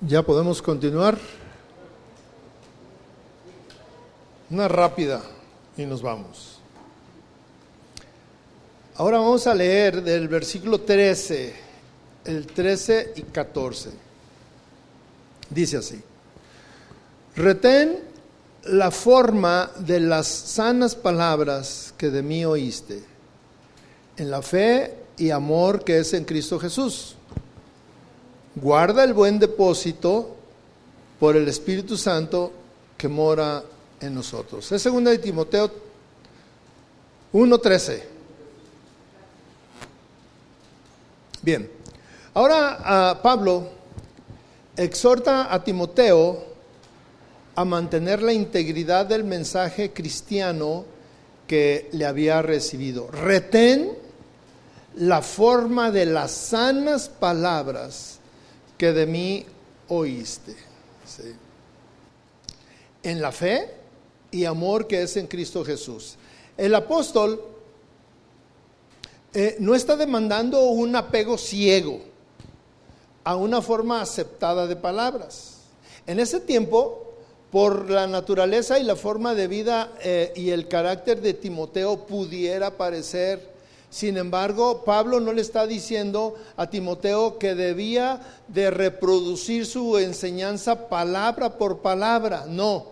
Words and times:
Ya 0.00 0.22
podemos 0.22 0.62
continuar. 0.62 1.18
Una 4.48 4.68
rápida 4.68 5.20
y 5.76 5.86
nos 5.86 6.00
vamos. 6.00 6.60
Ahora 8.94 9.18
vamos 9.18 9.48
a 9.48 9.54
leer 9.56 10.00
del 10.02 10.28
versículo 10.28 10.82
13, 10.82 11.52
el 12.26 12.46
13 12.46 13.12
y 13.16 13.22
14. 13.22 13.90
Dice 15.50 15.78
así, 15.78 16.00
retén 17.34 17.98
la 18.66 18.92
forma 18.92 19.72
de 19.80 19.98
las 19.98 20.28
sanas 20.28 20.94
palabras 20.94 21.92
que 21.98 22.10
de 22.10 22.22
mí 22.22 22.44
oíste, 22.44 23.02
en 24.16 24.30
la 24.30 24.42
fe 24.42 24.94
y 25.16 25.30
amor 25.30 25.82
que 25.82 25.98
es 25.98 26.14
en 26.14 26.24
Cristo 26.24 26.60
Jesús 26.60 27.16
guarda 28.60 29.04
el 29.04 29.14
buen 29.14 29.38
depósito 29.38 30.36
por 31.18 31.36
el 31.36 31.48
Espíritu 31.48 31.96
Santo 31.96 32.52
que 32.96 33.08
mora 33.08 33.62
en 34.00 34.14
nosotros. 34.14 34.70
Es 34.70 34.82
segunda 34.82 35.10
de 35.10 35.18
Timoteo 35.18 35.70
1.13. 37.32 38.02
Bien, 41.42 41.70
ahora 42.34 43.20
Pablo 43.22 43.68
exhorta 44.76 45.52
a 45.52 45.62
Timoteo 45.62 46.46
a 47.54 47.64
mantener 47.64 48.22
la 48.22 48.32
integridad 48.32 49.06
del 49.06 49.24
mensaje 49.24 49.92
cristiano 49.92 50.84
que 51.46 51.88
le 51.92 52.06
había 52.06 52.42
recibido. 52.42 53.10
Retén 53.10 53.90
la 54.96 55.22
forma 55.22 55.90
de 55.90 56.06
las 56.06 56.30
sanas 56.30 57.08
palabras 57.08 58.17
que 58.78 58.92
de 58.92 59.06
mí 59.06 59.44
oíste. 59.88 60.54
En 63.02 63.20
la 63.20 63.32
fe 63.32 63.74
y 64.30 64.44
amor 64.44 64.86
que 64.86 65.02
es 65.02 65.16
en 65.16 65.26
Cristo 65.26 65.64
Jesús. 65.64 66.16
El 66.56 66.74
apóstol 66.74 67.42
eh, 69.34 69.56
no 69.58 69.74
está 69.74 69.96
demandando 69.96 70.62
un 70.68 70.94
apego 70.96 71.36
ciego 71.36 72.00
a 73.24 73.36
una 73.36 73.60
forma 73.60 74.00
aceptada 74.00 74.66
de 74.66 74.76
palabras. 74.76 75.58
En 76.06 76.20
ese 76.20 76.40
tiempo, 76.40 77.04
por 77.50 77.90
la 77.90 78.06
naturaleza 78.06 78.78
y 78.78 78.84
la 78.84 78.96
forma 78.96 79.34
de 79.34 79.48
vida 79.48 79.92
eh, 80.02 80.32
y 80.36 80.50
el 80.50 80.68
carácter 80.68 81.20
de 81.20 81.34
Timoteo, 81.34 82.06
pudiera 82.06 82.76
parecer 82.76 83.57
sin 83.90 84.18
embargo, 84.18 84.84
Pablo 84.84 85.18
no 85.18 85.32
le 85.32 85.40
está 85.40 85.66
diciendo 85.66 86.34
a 86.56 86.68
Timoteo 86.68 87.38
que 87.38 87.54
debía 87.54 88.20
de 88.48 88.70
reproducir 88.70 89.64
su 89.64 89.96
enseñanza 89.98 90.88
palabra 90.88 91.56
por 91.56 91.78
palabra, 91.78 92.44
no, 92.46 92.86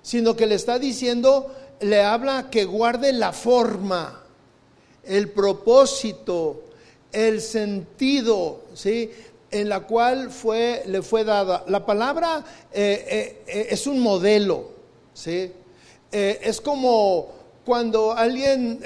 sino 0.00 0.36
que 0.36 0.46
le 0.46 0.54
está 0.54 0.78
diciendo, 0.78 1.52
le 1.80 2.02
habla 2.02 2.50
que 2.50 2.64
guarde 2.64 3.12
la 3.12 3.32
forma, 3.32 4.22
el 5.04 5.30
propósito, 5.30 6.62
el 7.10 7.40
sentido, 7.40 8.60
¿sí? 8.74 9.10
en 9.50 9.68
la 9.68 9.80
cual 9.80 10.30
fue, 10.30 10.82
le 10.86 11.02
fue 11.02 11.24
dada. 11.24 11.64
La 11.66 11.84
palabra 11.84 12.44
eh, 12.72 13.04
eh, 13.08 13.42
eh, 13.46 13.66
es 13.70 13.86
un 13.86 13.98
modelo, 13.98 14.70
¿sí? 15.12 15.52
es 16.10 16.60
como 16.60 17.28
cuando 17.64 18.12
alguien 18.12 18.80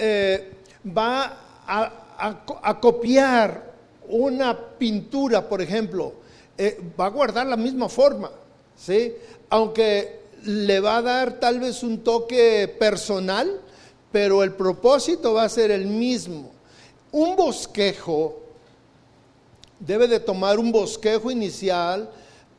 va 0.86 1.62
a, 1.66 2.80
copiar 2.80 3.74
una 4.08 4.56
pintura, 4.78 5.48
por 5.48 5.60
ejemplo, 5.60 6.14
eh, 6.56 6.80
va 6.98 7.06
a 7.06 7.10
guardar 7.10 7.46
la 7.46 7.56
misma 7.56 7.88
forma, 7.88 8.30
¿sí? 8.76 9.14
Aunque 9.50 10.20
le 10.44 10.80
va 10.80 10.98
a 10.98 11.02
dar 11.02 11.40
tal 11.40 11.60
vez 11.60 11.82
un 11.82 12.02
toque 12.02 12.74
personal, 12.78 13.60
pero 14.12 14.42
el 14.42 14.52
propósito 14.52 15.34
va 15.34 15.44
a 15.44 15.48
ser 15.48 15.70
el 15.70 15.86
mismo. 15.86 16.50
Un 17.12 17.36
bosquejo 17.36 18.40
debe 19.80 20.08
de 20.08 20.20
tomar 20.20 20.58
un 20.58 20.72
bosquejo 20.72 21.30
inicial 21.30 22.08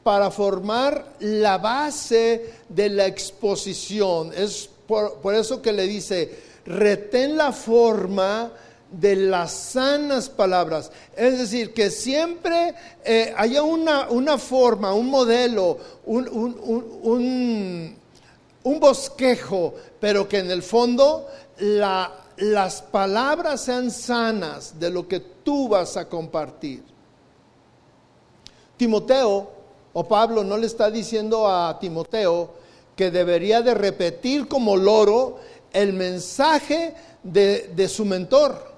para 0.03 0.30
formar 0.30 1.16
la 1.19 1.57
base 1.57 2.53
de 2.69 2.90
la 2.90 3.07
exposición. 3.07 4.31
Es 4.35 4.69
por 4.88 5.35
eso 5.35 5.62
que 5.62 5.74
le 5.74 5.88
dice, 5.88 6.47
retén 6.67 7.38
la 7.38 7.51
forma 7.51 8.51
de 8.91 9.16
las 9.16 9.51
sanas 9.51 10.29
palabras. 10.29 10.91
Es 11.16 11.38
decir, 11.38 11.73
que 11.73 11.89
siempre 11.89 12.75
eh, 13.03 13.33
haya 13.35 13.63
una, 13.63 14.38
forma, 14.38 14.94
un 14.94 15.09
modelo, 15.09 15.77
un, 16.06 17.95
bosquejo, 18.63 19.73
pero 20.00 20.27
que 20.27 20.39
en 20.39 20.51
el 20.51 20.61
fondo 20.61 21.27
las 21.57 22.81
palabras 22.81 23.61
sean 23.61 23.89
sanas 23.91 24.79
de 24.79 24.89
lo 24.89 25.07
que 25.07 25.19
tú 25.19 25.69
vas 25.69 25.97
a 25.97 26.07
compartir. 26.07 26.83
Timoteo 28.77 29.50
o 29.94 30.07
Pablo 30.07 30.44
no 30.44 30.57
le 30.57 30.67
está 30.67 30.91
diciendo 30.91 31.47
a 31.47 31.79
Timoteo 31.79 32.51
que 32.95 33.09
debería 33.11 33.61
de 33.61 33.73
repetir 33.73 34.47
como 34.47 34.75
loro 34.75 35.39
el 35.77 35.93
mensaje 35.93 36.95
de, 37.21 37.88
su 37.88 38.03
mentor, 38.03 38.73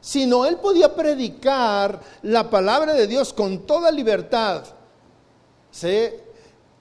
sino 0.00 0.46
él 0.46 0.58
podía 0.58 0.94
predicar 0.94 2.00
la 2.22 2.48
palabra 2.48 2.94
de 2.94 3.08
Dios 3.08 3.32
con 3.32 3.66
toda 3.66 3.90
libertad, 3.90 4.62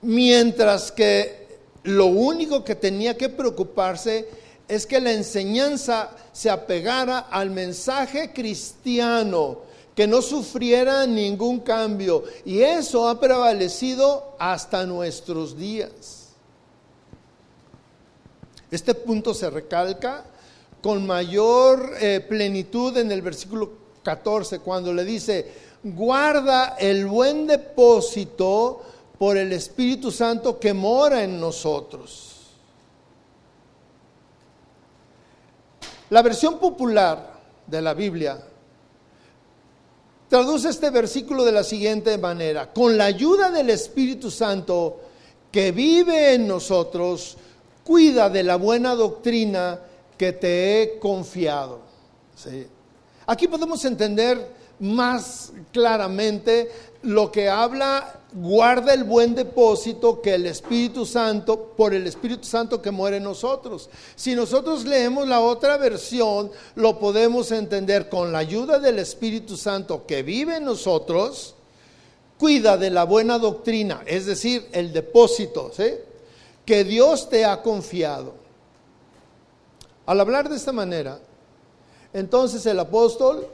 mientras 0.02 0.92
que 0.92 1.48
lo 1.84 2.06
único 2.06 2.64
que 2.64 2.76
tenía 2.76 3.18
que 3.18 3.30
preocuparse 3.30 4.30
es 4.68 4.86
que 4.86 5.02
la 5.02 5.12
enseñanza 5.12 6.12
se 6.32 6.52
apegara 6.52 7.18
al 7.18 7.50
mensaje 7.50 8.32
cristiano, 8.32 9.62
que 9.96 10.06
no 10.06 10.22
sufriera 10.22 11.08
ningún 11.08 11.62
cambio. 11.62 12.26
Y 12.46 12.62
eso 12.62 13.08
ha 13.08 13.20
prevalecido 13.20 14.36
hasta 14.38 14.86
nuestros 14.86 15.58
días. 15.58 16.27
Este 18.70 18.94
punto 18.94 19.34
se 19.34 19.50
recalca 19.50 20.26
con 20.82 21.06
mayor 21.06 21.94
eh, 22.00 22.20
plenitud 22.28 22.96
en 22.98 23.12
el 23.12 23.22
versículo 23.22 23.72
14, 24.04 24.60
cuando 24.60 24.94
le 24.94 25.04
dice, 25.04 25.52
guarda 25.84 26.76
el 26.80 27.06
buen 27.06 27.48
depósito 27.48 28.82
por 29.18 29.38
el 29.38 29.54
Espíritu 29.54 30.12
Santo 30.12 30.60
que 30.60 30.74
mora 30.74 31.24
en 31.24 31.40
nosotros. 31.40 32.36
La 36.10 36.22
versión 36.22 36.58
popular 36.58 37.34
de 37.66 37.82
la 37.82 37.94
Biblia 37.94 38.42
traduce 40.30 40.70
este 40.70 40.90
versículo 40.90 41.44
de 41.44 41.52
la 41.52 41.64
siguiente 41.64 42.18
manera, 42.18 42.72
con 42.72 42.98
la 42.98 43.06
ayuda 43.06 43.50
del 43.52 43.70
Espíritu 43.70 44.32
Santo 44.32 45.02
que 45.52 45.72
vive 45.72 46.34
en 46.34 46.48
nosotros, 46.48 47.38
cuida 47.88 48.30
de 48.30 48.44
la 48.44 48.58
buena 48.58 48.96
doctrina 48.96 49.80
que 50.18 50.34
te 50.34 50.82
he 50.82 51.00
confiado. 51.00 51.80
Aquí 53.26 53.48
podemos 53.48 53.86
entender 53.86 54.46
más 54.80 55.54
claramente 55.72 56.70
lo 57.04 57.32
que 57.32 57.48
habla, 57.48 58.20
guarda 58.34 58.94
el 58.94 59.06
buen 59.06 59.36
depósito 59.36 60.22
que 60.22 60.34
el 60.34 60.48
Espíritu 60.48 61.06
Santo, 61.06 61.74
por 61.78 61.94
el 61.94 62.06
Espíritu 62.08 62.44
Santo 62.46 62.82
que 62.82 62.92
muere 62.92 63.18
en 63.18 63.24
nosotros. 63.24 63.90
Si 64.18 64.36
nosotros 64.36 64.84
leemos 64.84 65.26
la 65.26 65.40
otra 65.40 65.78
versión, 65.78 66.52
lo 66.76 67.00
podemos 67.00 67.54
entender 67.54 68.10
con 68.10 68.34
la 68.34 68.40
ayuda 68.40 68.80
del 68.80 69.00
Espíritu 69.00 69.56
Santo 69.56 70.06
que 70.06 70.24
vive 70.24 70.58
en 70.58 70.66
nosotros, 70.66 71.56
cuida 72.38 72.76
de 72.76 72.90
la 72.90 73.06
buena 73.06 73.40
doctrina, 73.40 74.04
es 74.06 74.26
decir, 74.26 74.68
el 74.74 74.92
depósito, 74.92 75.72
¿sí? 75.74 75.86
Que 76.68 76.84
Dios 76.84 77.30
te 77.30 77.46
ha 77.46 77.62
confiado. 77.62 78.34
Al 80.06 80.20
hablar 80.20 80.50
de 80.50 80.58
esta 80.58 80.74
manera, 80.74 81.18
entonces 82.12 82.66
el 82.66 82.78
apóstol 82.78 83.48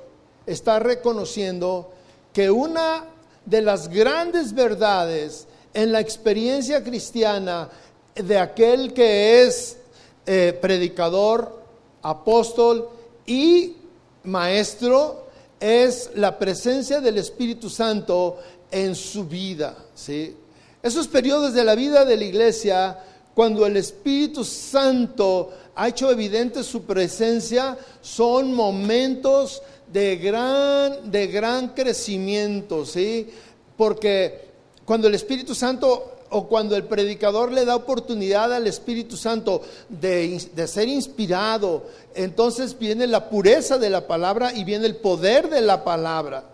está 0.48 0.80
reconociendo 0.80 1.92
que 2.33 2.50
una 2.50 3.06
de 3.45 3.62
las 3.62 3.88
grandes 3.88 4.51
verdades 4.51 5.45
en 5.75 5.92
la 5.92 6.00
experiencia 6.00 6.83
cristiana 6.83 7.69
de 8.15 8.39
aquel 8.39 8.94
que 8.94 9.44
es 9.44 9.77
eh, 10.25 10.57
predicador, 10.59 11.62
apóstol 12.01 12.89
y 13.27 13.75
maestro 14.24 15.27
es 15.59 16.09
la 16.16 16.39
presencia 16.39 17.00
del 17.00 17.19
Espíritu 17.19 17.69
Santo 17.69 18.39
en 18.71 18.95
su 18.95 19.25
vida. 19.25 19.77
¿sí? 19.94 20.36
Esos 20.83 21.07
periodos 21.07 21.53
de 21.53 21.63
la 21.63 21.75
vida 21.75 22.03
de 22.03 22.18
la 22.18 22.25
iglesia, 22.25 23.00
cuando 23.33 23.65
el 23.65 23.77
Espíritu 23.77 24.44
Santo 24.44 25.50
ha 25.75 25.88
hecho 25.88 26.12
evidente 26.12 26.62
su 26.62 26.83
presencia, 26.83 27.77
son 28.01 28.53
momentos 28.53 29.62
de 29.94 30.18
gran, 30.18 31.09
de 31.09 31.27
gran 31.27 31.69
crecimiento, 31.69 32.85
¿sí? 32.85 33.30
Porque 33.77 34.50
cuando 34.83 35.07
el 35.07 35.15
Espíritu 35.15 35.56
Santo 35.56 36.18
o 36.31 36.50
cuando 36.50 36.75
el 36.75 36.83
predicador 36.83 37.53
le 37.53 37.63
da 37.63 37.77
oportunidad 37.77 38.51
al 38.51 38.68
Espíritu 38.68 39.15
Santo 39.15 39.62
de, 39.88 40.50
de, 40.53 40.68
ser 40.68 40.89
inspirado, 40.89 41.85
entonces 42.13 42.77
viene 42.77 43.07
la 43.07 43.30
pureza 43.30 43.77
de 43.77 43.89
la 43.89 44.06
palabra 44.06 44.51
y 44.53 44.65
viene 44.65 44.88
el 44.88 44.97
poder 44.97 45.50
de 45.50 45.62
la 45.62 45.85
palabra. 45.85 46.52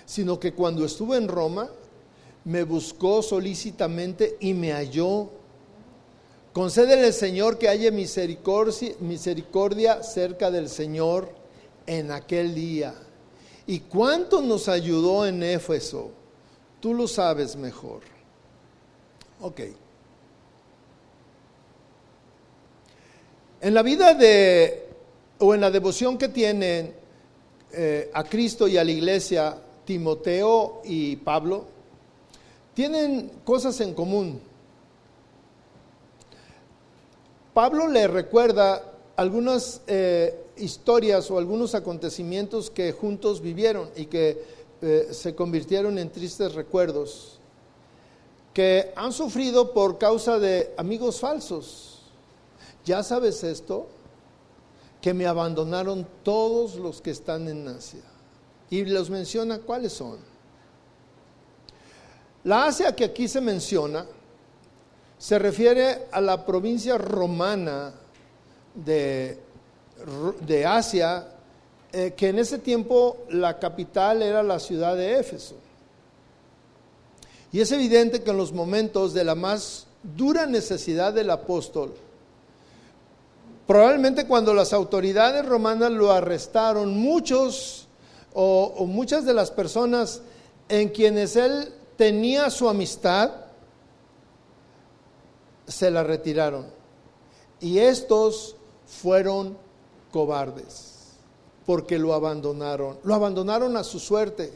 sino 0.06 0.40
que 0.40 0.54
cuando 0.54 0.86
estuve 0.86 1.18
en 1.18 1.28
Roma, 1.28 1.70
me 2.48 2.64
buscó 2.64 3.22
solícitamente 3.22 4.38
y 4.40 4.54
me 4.54 4.72
halló. 4.72 5.30
Concédele, 6.54 7.12
Señor, 7.12 7.58
que 7.58 7.68
haya 7.68 7.92
misericordia, 7.92 10.02
cerca 10.02 10.50
del 10.50 10.70
Señor 10.70 11.30
en 11.86 12.10
aquel 12.10 12.56
día. 12.56 12.96
¿Y 13.66 13.82
cuánto 13.82 14.42
nos 14.42 14.70
ayudó 14.70 15.28
en 15.28 15.44
Éfeso? 15.44 16.12
Tú 16.80 16.94
lo 16.94 17.10
sabes 17.10 17.58
mejor. 17.58 18.00
Ok. 19.42 19.62
En 23.60 23.74
la 23.74 23.82
vida 23.82 24.14
de, 24.14 24.88
o 25.40 25.54
en 25.54 25.60
la 25.60 25.70
devoción 25.70 26.18
que 26.18 26.30
tienen 26.30 26.94
eh, 27.74 28.10
a 28.14 28.24
Cristo 28.24 28.70
y 28.70 28.78
a 28.78 28.86
la 28.86 28.92
iglesia, 28.92 29.58
Timoteo 29.84 30.82
y 30.86 31.18
Pablo, 31.18 31.76
tienen 32.78 33.32
cosas 33.44 33.82
en 33.82 33.96
común. 33.96 34.40
Pablo 37.52 37.88
le 37.88 38.08
recuerda 38.08 38.94
algunas 39.16 39.82
eh, 39.88 40.46
historias 40.58 41.32
o 41.32 41.40
algunos 41.40 41.74
acontecimientos 41.74 42.70
que 42.70 42.92
juntos 42.92 43.42
vivieron 43.42 43.90
y 43.96 44.06
que 44.06 44.46
eh, 44.84 45.08
se 45.10 45.34
convirtieron 45.34 45.98
en 45.98 46.12
tristes 46.12 46.54
recuerdos 46.54 47.40
que 48.54 48.94
han 48.96 49.12
sufrido 49.12 49.74
por 49.74 49.98
causa 49.98 50.38
de 50.38 50.72
amigos 50.78 51.20
falsos. 51.20 52.02
¿Ya 52.86 53.02
sabes 53.02 53.44
esto? 53.44 53.88
Que 55.02 55.16
me 55.16 55.26
abandonaron 55.26 56.06
todos 56.22 56.76
los 56.76 57.02
que 57.02 57.10
están 57.10 57.48
en 57.48 57.70
Asia. 57.70 58.04
Y 58.70 58.86
los 58.86 59.10
menciona 59.10 59.58
cuáles 59.58 59.94
son. 59.94 60.37
La 62.48 62.68
Asia 62.68 62.96
que 62.96 63.04
aquí 63.04 63.28
se 63.28 63.42
menciona 63.42 64.06
se 65.18 65.38
refiere 65.38 66.06
a 66.10 66.22
la 66.22 66.46
provincia 66.46 66.98
romana 66.98 67.92
de, 68.74 69.38
de 70.46 70.66
Asia, 70.66 71.28
eh, 71.92 72.14
que 72.16 72.30
en 72.30 72.40
ese 72.40 72.60
tiempo 72.60 73.18
la 73.32 73.60
capital 73.60 74.22
era 74.22 74.44
la 74.44 74.62
ciudad 74.62 74.96
de 74.96 75.20
Éfeso. 75.20 75.56
Y 77.52 77.60
es 77.60 77.70
evidente 77.74 78.24
que 78.24 78.32
en 78.32 78.38
los 78.38 78.54
momentos 78.54 79.14
de 79.14 79.26
la 79.26 79.36
más 79.36 79.88
dura 80.02 80.46
necesidad 80.46 81.12
del 81.12 81.32
apóstol, 81.32 81.96
probablemente 83.66 84.26
cuando 84.26 84.54
las 84.54 84.72
autoridades 84.72 85.46
romanas 85.46 85.92
lo 85.92 86.14
arrestaron, 86.14 86.98
muchos 86.98 87.90
o, 88.34 88.86
muchas 88.86 89.26
de 89.26 89.34
las 89.34 89.52
personas 89.52 90.22
en 90.70 90.88
quienes 90.88 91.36
él 91.36 91.74
tenía 91.98 92.50
su 92.50 92.70
amistad, 92.70 93.32
se 95.68 95.92
la 95.92 96.04
retiraron. 96.04 96.68
Y 97.60 97.80
estos 97.80 98.56
fueron 98.86 99.58
cobardes, 100.12 101.18
porque 101.66 102.00
lo 102.00 102.14
abandonaron, 102.14 103.00
lo 103.04 103.14
abandonaron 103.14 103.76
a 103.76 103.84
su 103.84 104.00
suerte. 104.00 104.54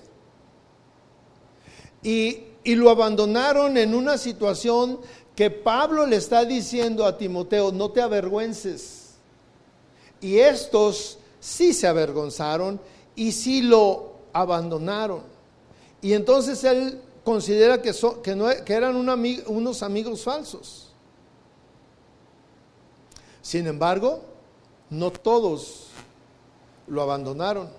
Y 2.03 2.45
y 2.63 2.75
lo 2.75 2.89
abandonaron 2.89 3.77
en 3.77 3.95
una 3.95 4.17
situación 4.17 4.99
que 5.35 5.49
Pablo 5.49 6.05
le 6.05 6.17
está 6.17 6.45
diciendo 6.45 7.05
a 7.05 7.17
Timoteo, 7.17 7.71
no 7.71 7.91
te 7.91 8.01
avergüences. 8.01 9.15
Y 10.19 10.37
estos 10.37 11.17
sí 11.39 11.73
se 11.73 11.87
avergonzaron 11.87 12.79
y 13.15 13.31
sí 13.31 13.61
lo 13.61 14.13
abandonaron. 14.33 15.23
Y 16.01 16.13
entonces 16.13 16.63
él 16.63 17.01
considera 17.23 17.81
que, 17.81 17.91
que, 18.23 18.35
no, 18.35 18.47
que 18.65 18.73
eran 18.73 18.95
unos 18.95 19.83
amigos 19.83 20.23
falsos. 20.23 20.89
Sin 23.41 23.67
embargo, 23.67 24.21
no 24.89 25.11
todos 25.11 25.87
lo 26.87 27.01
abandonaron. 27.01 27.69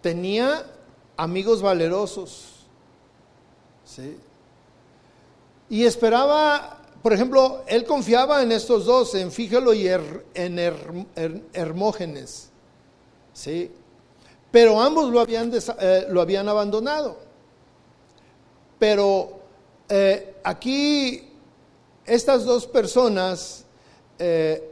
Tenía 0.00 0.66
amigos 1.16 1.62
valerosos 1.62 2.52
y 5.68 5.84
esperaba, 5.84 6.80
por 7.02 7.12
ejemplo, 7.12 7.62
él 7.66 7.84
confiaba 7.84 8.42
en 8.42 8.52
estos 8.52 8.84
dos, 8.84 9.14
en 9.14 9.30
Fígelo 9.30 9.72
y 9.74 9.88
en 9.88 10.58
Hermógenes. 11.52 12.50
¿sí? 13.32 13.70
Pero 14.50 14.80
ambos 14.80 15.10
lo 15.10 15.20
habían, 15.20 15.50
eh, 15.80 16.06
lo 16.10 16.20
habían 16.20 16.48
abandonado. 16.48 17.18
Pero 18.82 19.38
eh, 19.88 20.34
aquí 20.42 21.22
estas 22.04 22.44
dos 22.44 22.66
personas 22.66 23.64
eh, 24.18 24.70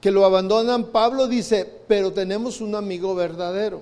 que 0.00 0.12
lo 0.12 0.24
abandonan, 0.24 0.84
Pablo 0.92 1.26
dice, 1.26 1.68
pero 1.88 2.12
tenemos 2.12 2.60
un 2.60 2.76
amigo 2.76 3.12
verdadero. 3.16 3.80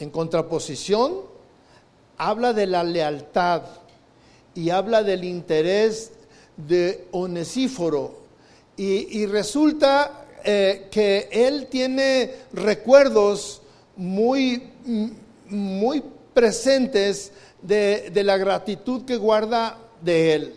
En 0.00 0.10
contraposición 0.10 1.20
habla 2.16 2.52
de 2.52 2.66
la 2.66 2.82
lealtad 2.82 3.62
y 4.56 4.70
habla 4.70 5.04
del 5.04 5.22
interés 5.22 6.10
de 6.56 7.06
Onesíforo. 7.12 8.16
Y, 8.76 9.24
resulta 9.26 10.26
eh, 10.42 10.88
que 10.90 11.28
él 11.30 11.68
tiene 11.70 12.34
recuerdos 12.52 13.62
muy, 13.94 14.64
muy 15.48 16.02
presentes 16.34 17.30
de, 17.62 18.10
la 18.24 18.36
gratitud 18.36 19.04
que 19.04 19.16
guarda 19.16 19.78
de 20.02 20.34
él. 20.34 20.54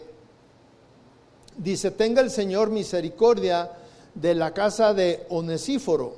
Dice, 1.58 1.91
tenga 1.91 2.22
el 2.22 2.31
Señor 2.31 2.70
misericordia 2.70 3.72
de 4.15 4.36
la 4.36 4.53
casa 4.53 4.93
de 4.93 5.25
Onesíforo, 5.29 6.15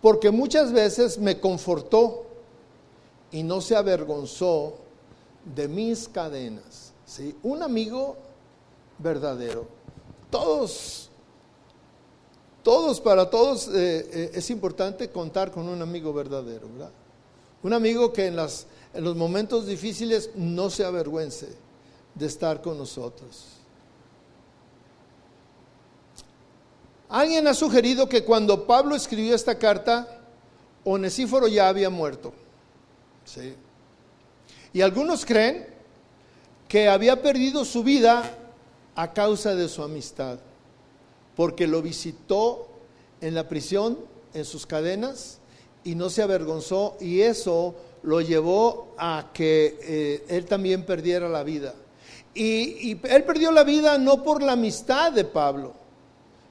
porque 0.00 0.30
muchas 0.30 0.72
veces 0.72 1.18
me 1.18 1.40
confortó 1.40 2.26
y 3.30 3.42
no 3.42 3.60
se 3.60 3.76
avergonzó 3.76 4.74
de 5.54 5.68
mis 5.68 6.08
cadenas. 6.08 6.92
¿sí? 7.04 7.36
Un 7.42 7.62
amigo 7.62 8.16
verdadero. 8.98 9.66
Todos, 10.30 11.10
todos, 12.62 13.00
para 13.00 13.28
todos 13.30 13.68
eh, 13.68 14.08
eh, 14.12 14.30
es 14.34 14.50
importante 14.50 15.10
contar 15.10 15.50
con 15.50 15.68
un 15.68 15.80
amigo 15.80 16.12
verdadero, 16.12 16.68
¿verdad? 16.68 16.90
Un 17.64 17.72
amigo 17.72 18.12
que 18.12 18.26
en, 18.26 18.38
en 18.38 19.04
los 19.04 19.16
momentos 19.16 19.66
difíciles 19.66 20.30
no 20.34 20.68
se 20.68 20.84
avergüence 20.84 21.48
de 22.14 22.26
estar 22.26 22.60
con 22.60 22.76
nosotros. 22.76 23.46
Alguien 27.08 27.48
ha 27.48 27.54
sugerido 27.54 28.06
que 28.06 28.22
cuando 28.22 28.66
Pablo 28.66 28.94
escribió 28.94 29.34
esta 29.34 29.58
carta, 29.58 30.20
Onesíforo 30.84 31.48
ya 31.48 31.68
había 31.68 31.88
muerto. 31.88 32.34
¿sí? 33.24 33.54
Y 34.74 34.82
algunos 34.82 35.24
creen 35.24 35.66
que 36.68 36.88
había 36.90 37.22
perdido 37.22 37.64
su 37.64 37.82
vida 37.82 38.30
a 38.94 39.12
causa 39.14 39.54
de 39.54 39.70
su 39.70 39.82
amistad, 39.82 40.38
porque 41.34 41.66
lo 41.66 41.80
visitó 41.80 42.68
en 43.22 43.34
la 43.34 43.48
prisión, 43.48 43.98
en 44.34 44.44
sus 44.44 44.66
cadenas, 44.66 45.38
y 45.84 45.94
no 45.94 46.10
se 46.10 46.22
avergonzó, 46.22 46.96
y 47.00 47.20
eso 47.20 47.74
lo 48.02 48.20
llevó 48.20 48.94
a 48.98 49.30
que 49.32 49.78
eh, 49.82 50.24
él 50.28 50.46
también 50.46 50.84
perdiera 50.84 51.28
la 51.28 51.42
vida. 51.42 51.74
Y, 52.34 52.98
él 53.04 53.24
perdió 53.24 53.52
la 53.52 53.62
vida 53.62 53.96
no 53.96 54.22
por 54.22 54.42
la 54.42 54.52
amistad 54.52 55.12
de 55.12 55.24
Pablo, 55.24 55.74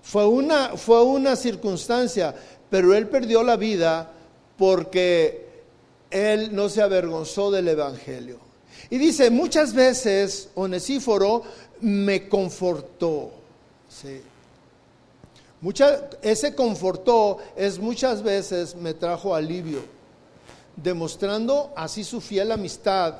fue 0.01 0.25
una, 0.25 0.77
fue 0.77 1.03
una 1.03 1.35
circunstancia, 1.35 2.33
pero 2.69 2.93
él 2.93 3.07
perdió 3.07 3.43
la 3.43 3.55
vida 3.55 4.11
porque 4.57 5.47
él 6.11 6.55
no 6.55 6.69
se 6.69 6.81
avergonzó 6.81 7.51
del 7.51 7.67
Evangelio. 7.67 8.37
Y 8.89 8.97
dice, 8.97 9.29
muchas 9.29 9.73
veces 9.73 10.49
Onesíforo 10.55 11.43
me 11.81 12.27
confortó. 12.27 13.31
Sí. 13.89 14.21
Ese 16.21 16.55
confortó 16.55 17.37
es 17.55 17.79
muchas 17.79 18.21
veces 18.21 18.75
me 18.75 18.93
trajo 18.93 19.33
alivio, 19.33 19.81
demostrando 20.75 21.71
así 21.75 22.03
su 22.03 22.19
fiel 22.19 22.51
amistad 22.51 23.15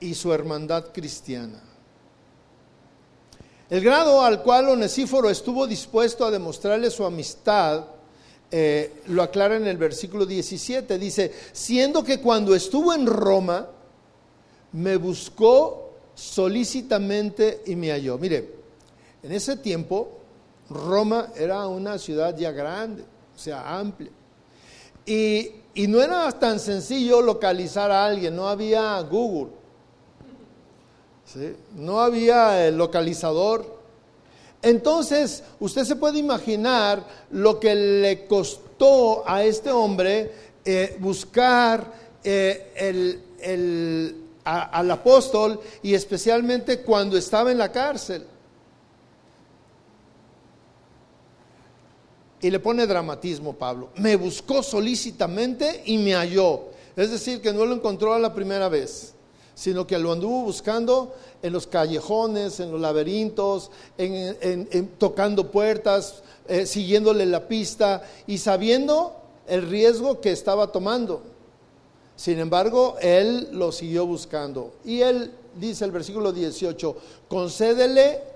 y 0.00 0.14
su 0.14 0.32
hermandad 0.32 0.92
cristiana. 0.92 1.62
El 3.70 3.82
grado 3.82 4.22
al 4.22 4.42
cual 4.42 4.68
Onesíforo 4.68 5.30
estuvo 5.30 5.66
dispuesto 5.66 6.24
a 6.24 6.30
demostrarle 6.30 6.90
su 6.90 7.04
amistad 7.04 7.84
eh, 8.56 9.02
lo 9.06 9.24
aclara 9.24 9.56
en 9.56 9.66
el 9.66 9.76
versículo 9.76 10.24
17. 10.24 10.96
Dice, 10.96 11.32
siendo 11.52 12.04
que 12.04 12.20
cuando 12.20 12.54
estuvo 12.54 12.94
en 12.94 13.04
Roma, 13.04 13.66
me 14.70 14.96
buscó 14.96 15.94
solícitamente 16.14 17.62
y 17.66 17.74
me 17.74 17.90
halló. 17.90 18.16
Mire, 18.16 18.48
en 19.24 19.32
ese 19.32 19.56
tiempo 19.56 20.20
Roma 20.70 21.28
era 21.36 21.66
una 21.66 21.98
ciudad 21.98 22.36
ya 22.36 22.50
grande, 22.50 23.02
o 23.02 23.38
sea, 23.38 23.78
amplia. 23.78 24.10
Y, 25.06 25.50
no 25.88 26.00
era 26.00 26.30
tan 26.32 26.60
sencillo 26.60 27.20
localizar 27.20 27.90
a 27.90 28.06
alguien, 28.06 28.36
no 28.36 28.48
había 28.48 29.00
Google, 29.00 29.52
¿sí? 31.26 31.56
no 31.74 32.00
había 32.00 32.66
el 32.66 32.78
localizador. 32.78 33.74
Entonces, 34.62 35.42
usted 35.60 35.84
se 35.84 35.96
puede 35.96 36.18
imaginar 36.18 37.04
lo 37.32 37.60
que 37.60 37.74
le 37.74 38.26
costó 38.26 39.28
a 39.28 39.44
este 39.44 39.70
hombre 39.70 40.32
eh, 40.64 40.96
buscar 41.00 41.92
eh, 42.22 43.20
al 44.44 44.90
apóstol 44.90 45.60
y 45.82 45.92
especialmente 45.92 46.80
cuando 46.80 47.18
estaba 47.18 47.52
en 47.52 47.58
la 47.58 47.70
cárcel. 47.70 48.26
Y 52.44 52.50
le 52.50 52.60
pone 52.60 52.86
dramatismo 52.86 53.54
Pablo. 53.54 53.88
Me 53.96 54.16
buscó 54.16 54.62
solícitamente 54.62 55.82
y 55.86 55.96
me 55.96 56.12
halló. 56.12 56.64
Es 56.94 57.10
decir, 57.10 57.40
que 57.40 57.54
no 57.54 57.64
lo 57.64 57.74
encontró 57.74 58.12
a 58.12 58.18
la 58.18 58.34
primera 58.34 58.68
vez 58.68 59.14
sino 59.54 59.86
que 59.86 59.98
lo 59.98 60.12
anduvo 60.12 60.42
buscando 60.42 61.14
en 61.40 61.52
los 61.52 61.66
callejones, 61.66 62.58
en 62.58 62.72
los 62.72 62.80
laberintos, 62.80 63.70
en, 63.96 64.88
tocando 64.98 65.50
puertas, 65.50 66.22
eh, 66.48 66.66
siguiéndole 66.66 67.24
la 67.24 67.46
pista 67.46 68.02
y 68.26 68.38
sabiendo 68.38 69.14
el 69.46 69.68
riesgo 69.68 70.20
que 70.20 70.32
estaba 70.32 70.72
tomando. 70.72 71.22
Sin 72.16 72.40
embargo, 72.40 72.96
él 73.00 73.48
lo 73.52 73.70
siguió 73.70 74.06
buscando. 74.06 74.74
Y 74.84 75.02
él 75.02 75.30
dice 75.56 75.84
el 75.84 75.92
versículo 75.92 76.32
18, 76.32 76.96
concédele, 77.28 78.33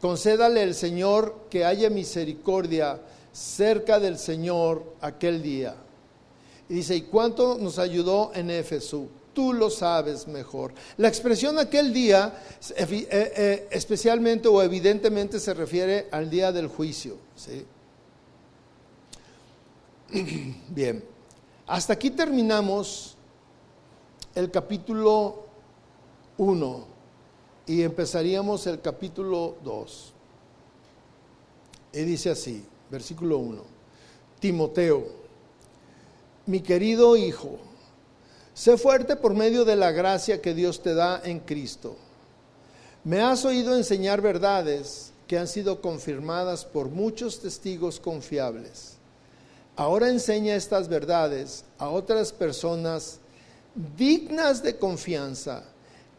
concédale 0.00 0.62
el 0.62 0.74
Señor 0.74 1.46
que 1.50 1.64
haya 1.64 1.90
misericordia 1.90 3.00
cerca 3.32 4.00
del 4.00 4.18
Señor 4.18 4.94
aquel 5.00 5.42
día. 5.42 5.76
Y 6.68 6.74
dice, 6.74 6.96
¿y 6.96 7.02
cuánto 7.02 7.58
nos 7.58 7.78
ayudó 7.78 8.32
en 8.34 8.50
Éfeso? 8.50 9.08
tú 9.32 9.52
lo 9.52 9.70
sabes 9.70 10.26
mejor. 10.26 10.74
La 10.96 11.08
expresión 11.08 11.58
aquel 11.58 11.92
día 11.92 12.34
eh, 12.76 13.08
eh, 13.10 13.68
especialmente 13.70 14.48
o 14.48 14.62
evidentemente 14.62 15.40
se 15.40 15.54
refiere 15.54 16.08
al 16.10 16.28
día 16.28 16.52
del 16.52 16.68
juicio. 16.68 17.16
¿sí? 17.36 17.64
Bien, 20.68 21.02
hasta 21.66 21.92
aquí 21.94 22.10
terminamos 22.10 23.16
el 24.34 24.50
capítulo 24.50 25.46
1 26.38 26.89
y 27.70 27.82
empezaríamos 27.82 28.66
el 28.66 28.80
capítulo 28.80 29.56
2. 29.62 30.12
Y 31.92 32.00
dice 32.02 32.30
así, 32.30 32.64
versículo 32.90 33.38
1, 33.38 33.62
Timoteo, 34.40 35.06
mi 36.46 36.60
querido 36.60 37.16
hijo, 37.16 37.58
Sé 38.60 38.76
fuerte 38.76 39.16
por 39.16 39.32
medio 39.32 39.64
de 39.64 39.74
la 39.74 39.90
gracia 39.90 40.42
que 40.42 40.52
Dios 40.52 40.82
te 40.82 40.92
da 40.92 41.22
en 41.24 41.40
Cristo. 41.40 41.96
Me 43.04 43.22
has 43.22 43.46
oído 43.46 43.74
enseñar 43.74 44.20
verdades 44.20 45.12
que 45.26 45.38
han 45.38 45.48
sido 45.48 45.80
confirmadas 45.80 46.66
por 46.66 46.90
muchos 46.90 47.40
testigos 47.40 47.98
confiables. 47.98 48.96
Ahora 49.76 50.10
enseña 50.10 50.56
estas 50.56 50.88
verdades 50.88 51.64
a 51.78 51.88
otras 51.88 52.32
personas 52.32 53.20
dignas 53.96 54.62
de 54.62 54.76
confianza, 54.76 55.64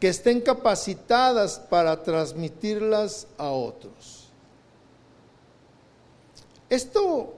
que 0.02 0.10
estén 0.10 0.42
capacitadas 0.42 1.60
para 1.60 2.02
transmitirlas 2.02 3.28
a 3.38 3.52
otros. 3.52 4.30
Esto, 6.68 7.36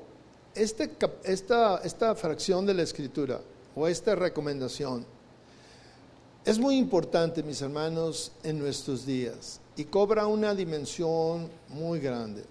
este, 0.56 0.90
esta, 1.26 1.82
esta 1.84 2.16
fracción 2.16 2.66
de 2.66 2.74
la 2.74 2.84
escritura 2.84 3.42
o 3.76 3.86
esta 3.86 4.16
recomendación 4.16 5.06
es 6.46 6.58
muy 6.58 6.78
importante, 6.78 7.44
mis 7.44 7.62
hermanos, 7.62 8.32
en 8.44 8.60
nuestros 8.60 9.06
días 9.06 9.60
y 9.76 9.84
cobra 9.84 10.26
una 10.26 10.56
dimensión 10.56 11.50
muy 11.68 12.00
grande. 12.00 12.46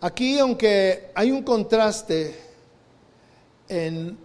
Aquí, 0.00 0.38
aunque 0.38 1.10
hay 1.14 1.30
un 1.30 1.42
contraste 1.42 2.34
en, 3.68 4.16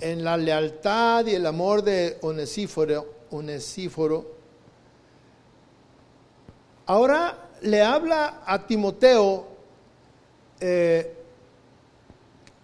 en 0.00 0.24
la 0.24 0.36
lealtad 0.36 1.26
y 1.26 1.34
el 1.34 1.46
amor 1.46 1.82
de 1.82 2.18
Onesíforo, 2.22 3.14
Onesíforo, 3.30 4.34
ahora 6.86 7.50
le 7.62 7.82
habla 7.82 8.42
a 8.44 8.66
Timoteo 8.66 9.46
eh, 10.60 11.14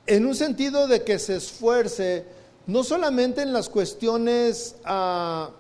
en 0.06 0.26
un 0.26 0.34
sentido 0.34 0.86
de 0.86 1.02
que 1.02 1.18
se 1.18 1.36
esfuerce 1.36 2.24
no 2.66 2.82
solamente 2.82 3.42
en 3.42 3.52
las 3.52 3.68
cuestiones 3.68 4.76
ah, 4.84 5.50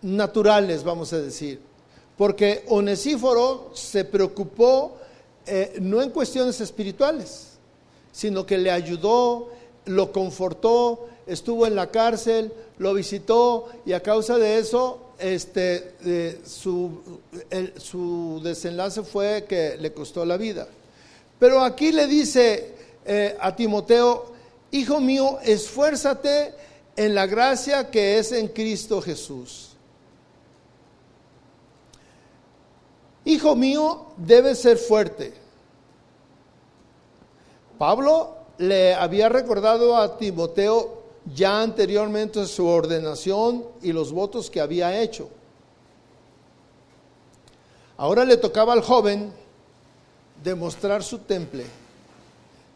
naturales, 0.00 0.82
vamos 0.82 1.12
a 1.12 1.20
decir, 1.20 1.60
porque 2.16 2.64
Onesíforo 2.68 3.70
se 3.74 4.04
preocupó 4.04 4.98
eh, 5.46 5.76
no 5.80 6.00
en 6.00 6.10
cuestiones 6.10 6.60
espirituales, 6.60 7.51
sino 8.12 8.46
que 8.46 8.58
le 8.58 8.70
ayudó, 8.70 9.50
lo 9.86 10.12
confortó, 10.12 11.08
estuvo 11.26 11.66
en 11.66 11.74
la 11.74 11.90
cárcel, 11.90 12.52
lo 12.78 12.94
visitó 12.94 13.68
y 13.84 13.92
a 13.92 14.00
causa 14.00 14.38
de 14.38 14.58
eso 14.58 15.00
este, 15.18 16.40
su, 16.44 17.20
su 17.76 18.40
desenlace 18.42 19.02
fue 19.02 19.44
que 19.48 19.76
le 19.78 19.92
costó 19.92 20.24
la 20.24 20.36
vida. 20.36 20.68
Pero 21.38 21.60
aquí 21.62 21.90
le 21.90 22.06
dice 22.06 22.74
eh, 23.04 23.36
a 23.40 23.54
Timoteo, 23.56 24.32
hijo 24.70 25.00
mío, 25.00 25.38
esfuérzate 25.42 26.54
en 26.96 27.14
la 27.14 27.26
gracia 27.26 27.90
que 27.90 28.18
es 28.18 28.32
en 28.32 28.48
Cristo 28.48 29.00
Jesús. 29.00 29.70
Hijo 33.24 33.54
mío, 33.54 34.06
debe 34.16 34.54
ser 34.54 34.76
fuerte. 34.76 35.41
Pablo 37.82 38.36
le 38.58 38.94
había 38.94 39.28
recordado 39.28 39.96
a 39.96 40.16
Timoteo 40.16 41.02
ya 41.34 41.62
anteriormente 41.62 42.46
su 42.46 42.64
ordenación 42.64 43.64
y 43.82 43.92
los 43.92 44.12
votos 44.12 44.48
que 44.48 44.60
había 44.60 45.00
hecho. 45.00 45.28
Ahora 47.96 48.24
le 48.24 48.36
tocaba 48.36 48.72
al 48.72 48.82
joven 48.82 49.32
demostrar 50.44 51.02
su 51.02 51.18
temple 51.18 51.66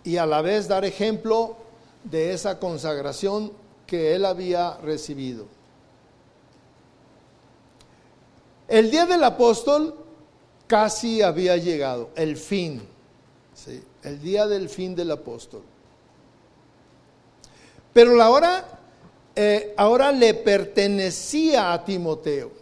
y 0.03 0.17
a 0.17 0.27
la 0.27 0.43
vez 0.43 0.67
dar 0.67 0.85
ejemplo 0.85 1.57
de 2.03 2.33
esa 2.33 2.59
consagración 2.59 3.53
que 3.87 4.13
él 4.13 4.25
había 4.25 4.77
recibido. 4.79 5.47
El 8.67 8.91
día 8.91 9.07
del 9.07 9.23
apóstol 9.23 9.95
casi 10.67 11.23
había 11.23 11.57
llegado, 11.59 12.11
el 12.17 12.37
fin, 12.37 12.83
¿sí? 13.55 13.85
El 14.07 14.23
día 14.23 14.47
del 14.47 14.69
fin 14.69 14.95
del 14.95 15.11
apóstol. 15.11 15.63
Pero 17.93 18.15
la 18.15 18.31
hora 18.31 18.65
eh, 19.35 19.75
ahora 19.77 20.13
le 20.13 20.33
pertenecía 20.33 21.73
a 21.73 21.85
Timoteo. 21.85 22.53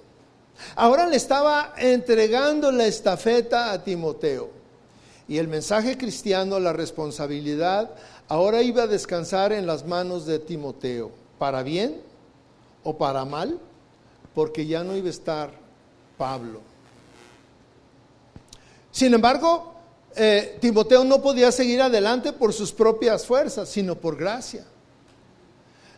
Ahora 0.75 1.07
le 1.07 1.17
estaba 1.17 1.75
entregando 1.77 2.73
la 2.73 2.87
estafeta 2.87 3.73
a 3.73 3.85
Timoteo. 3.85 4.49
Y 5.29 5.37
el 5.37 5.49
mensaje 5.49 5.99
cristiano, 5.99 6.59
la 6.59 6.73
responsabilidad, 6.73 7.91
ahora 8.29 8.63
iba 8.63 8.85
a 8.85 8.87
descansar 8.87 9.53
en 9.53 9.67
las 9.67 9.87
manos 9.87 10.25
de 10.25 10.39
Timoteo, 10.39 11.11
para 11.39 11.63
bien 11.63 12.01
o 12.83 12.97
para 12.97 13.27
mal, 13.27 13.59
porque 14.35 14.67
ya 14.67 14.83
no 14.83 14.97
iba 14.97 15.09
a 15.09 15.11
estar 15.11 15.51
Pablo. 16.17 16.61
Sin 18.91 19.13
embargo, 19.13 19.74
eh, 20.17 20.59
Timoteo 20.61 21.05
no 21.05 21.21
podía 21.21 21.51
seguir 21.51 21.83
adelante 21.83 22.33
por 22.33 22.53
sus 22.53 22.73
propias 22.73 23.27
fuerzas, 23.27 23.69
sino 23.69 23.97
por 23.97 24.17
gracia. 24.17 24.65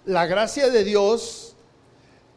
La 0.05 0.27
gracia 0.27 0.71
de 0.71 0.85
Dios 0.85 1.55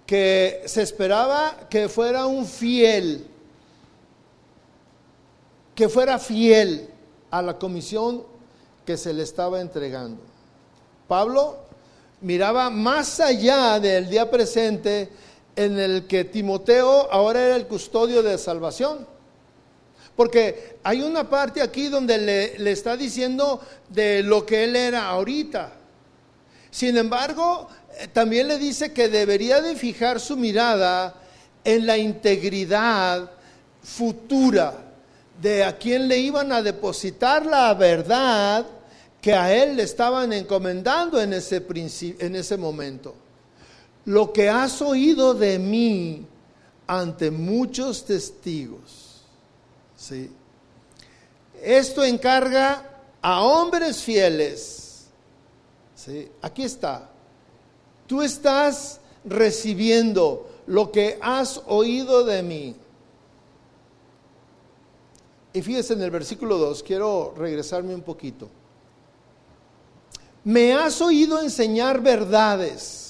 que 0.06 0.64
se 0.66 0.82
esperaba 0.82 1.68
que 1.70 1.88
fuera 1.88 2.26
un 2.26 2.46
fiel, 2.46 3.28
que 5.76 5.88
fuera 5.88 6.18
fiel 6.18 6.90
a 7.30 7.42
la 7.42 7.60
comisión 7.60 8.24
que 8.86 8.98
se 8.98 9.14
le 9.14 9.24
estaba 9.24 9.62
entregando. 9.62 10.22
Pablo 11.08 11.58
miraba 12.22 12.70
más 12.70 13.20
allá 13.20 13.80
del 13.80 14.10
día 14.10 14.30
presente 14.30 15.10
en 15.56 15.78
el 15.78 16.08
que 16.08 16.26
Timoteo 16.26 17.12
ahora 17.12 17.46
era 17.46 17.56
el 17.56 17.68
custodio 17.68 18.24
de 18.24 18.38
salvación. 18.38 19.06
Porque 20.20 20.76
hay 20.84 21.02
una 21.02 21.30
parte 21.30 21.62
aquí 21.62 21.88
donde 21.88 22.18
le, 22.18 22.72
está 22.74 22.98
diciendo 22.98 23.62
de 23.88 24.22
lo 24.22 24.46
que 24.46 24.66
él 24.66 24.76
era 24.76 25.08
ahorita. 25.08 25.72
Sin 26.70 26.98
embargo, 26.98 27.70
eh, 27.98 28.10
también 28.12 28.50
le 28.50 28.58
dice 28.58 28.92
que 28.92 29.08
debería 29.08 29.62
de 29.62 29.78
fijar 29.78 30.20
su 30.20 30.36
mirada 30.36 31.16
en 31.64 31.88
la 31.88 31.98
integridad 31.98 33.32
futura 33.82 34.74
de 35.42 35.64
a 35.64 35.78
quien 35.78 36.10
le 36.10 36.18
iban 36.18 36.52
a 36.52 36.62
depositar 36.62 37.46
la 37.46 37.74
verdad 37.74 38.66
que 39.22 39.34
a 39.34 39.56
él 39.56 39.78
le 39.78 39.84
estaban 39.84 40.34
encomendando 40.34 41.22
en 41.22 41.32
ese, 41.32 41.66
en 42.20 42.36
ese 42.36 42.58
momento. 42.58 43.16
Lo 44.04 44.34
que 44.34 44.50
has 44.50 44.82
oído 44.82 45.34
de 45.34 45.58
mí 45.60 46.28
ante 46.88 47.32
muchos 47.32 48.04
testigos. 48.04 49.09
¿Sí? 50.00 50.32
Esto 51.62 52.03
encarga 52.03 52.86
a 53.22 53.41
hombres 53.41 54.01
fieles. 54.01 55.08
¿sí? 55.94 56.32
Aquí 56.41 56.63
está. 56.63 57.10
Tú 58.08 58.22
estás 58.22 59.01
recibiendo 59.25 60.50
lo 60.68 60.91
que 60.91 61.19
has 61.21 61.62
oído 61.67 62.24
de 62.24 62.41
mí. 62.41 62.76
Y 65.52 65.62
fíjese 65.62 65.93
en 65.93 66.02
el 66.02 66.12
versículo 66.12 66.58
2, 66.58 66.84
quiero 66.84 67.34
regresarme 67.36 67.93
un 67.93 68.02
poquito. 68.02 68.50
Me 70.43 70.74
has 70.74 71.02
oído 71.02 71.41
enseñar 71.41 72.02
verdades. 72.02 73.08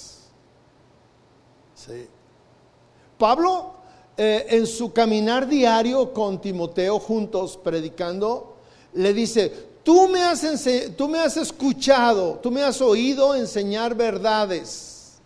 Pablo, 3.17 3.73
eh, 4.21 4.47
en 4.49 4.67
su 4.67 4.91
caminar 4.91 5.47
diario 5.47 6.11
con 6.11 6.41
Timoteo 6.41 6.99
juntos 6.99 7.57
predicando, 7.63 8.57
le 8.91 9.13
dice, 9.13 9.49
tú 9.81 10.09
me, 10.09 10.21
has 10.23 11.37
escuchado, 11.37 12.37
tú 12.43 12.51
me 12.51 12.61
has 12.61 12.81
oído 12.81 13.33
enseñar 13.33 13.95
verdades. 13.95 15.19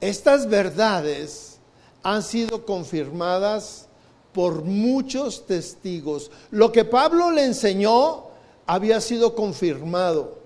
Estas 0.00 0.48
verdades 0.48 1.58
han 2.02 2.22
sido 2.22 2.64
confirmadas 2.64 3.88
por 4.32 4.64
muchos 4.64 5.44
testigos. 5.44 6.30
Lo 6.50 6.72
que 6.72 6.86
Pablo 6.86 7.30
le 7.30 7.44
enseñó 7.44 8.28
había 8.66 9.02
sido 9.02 9.34
confirmado. 9.34 10.38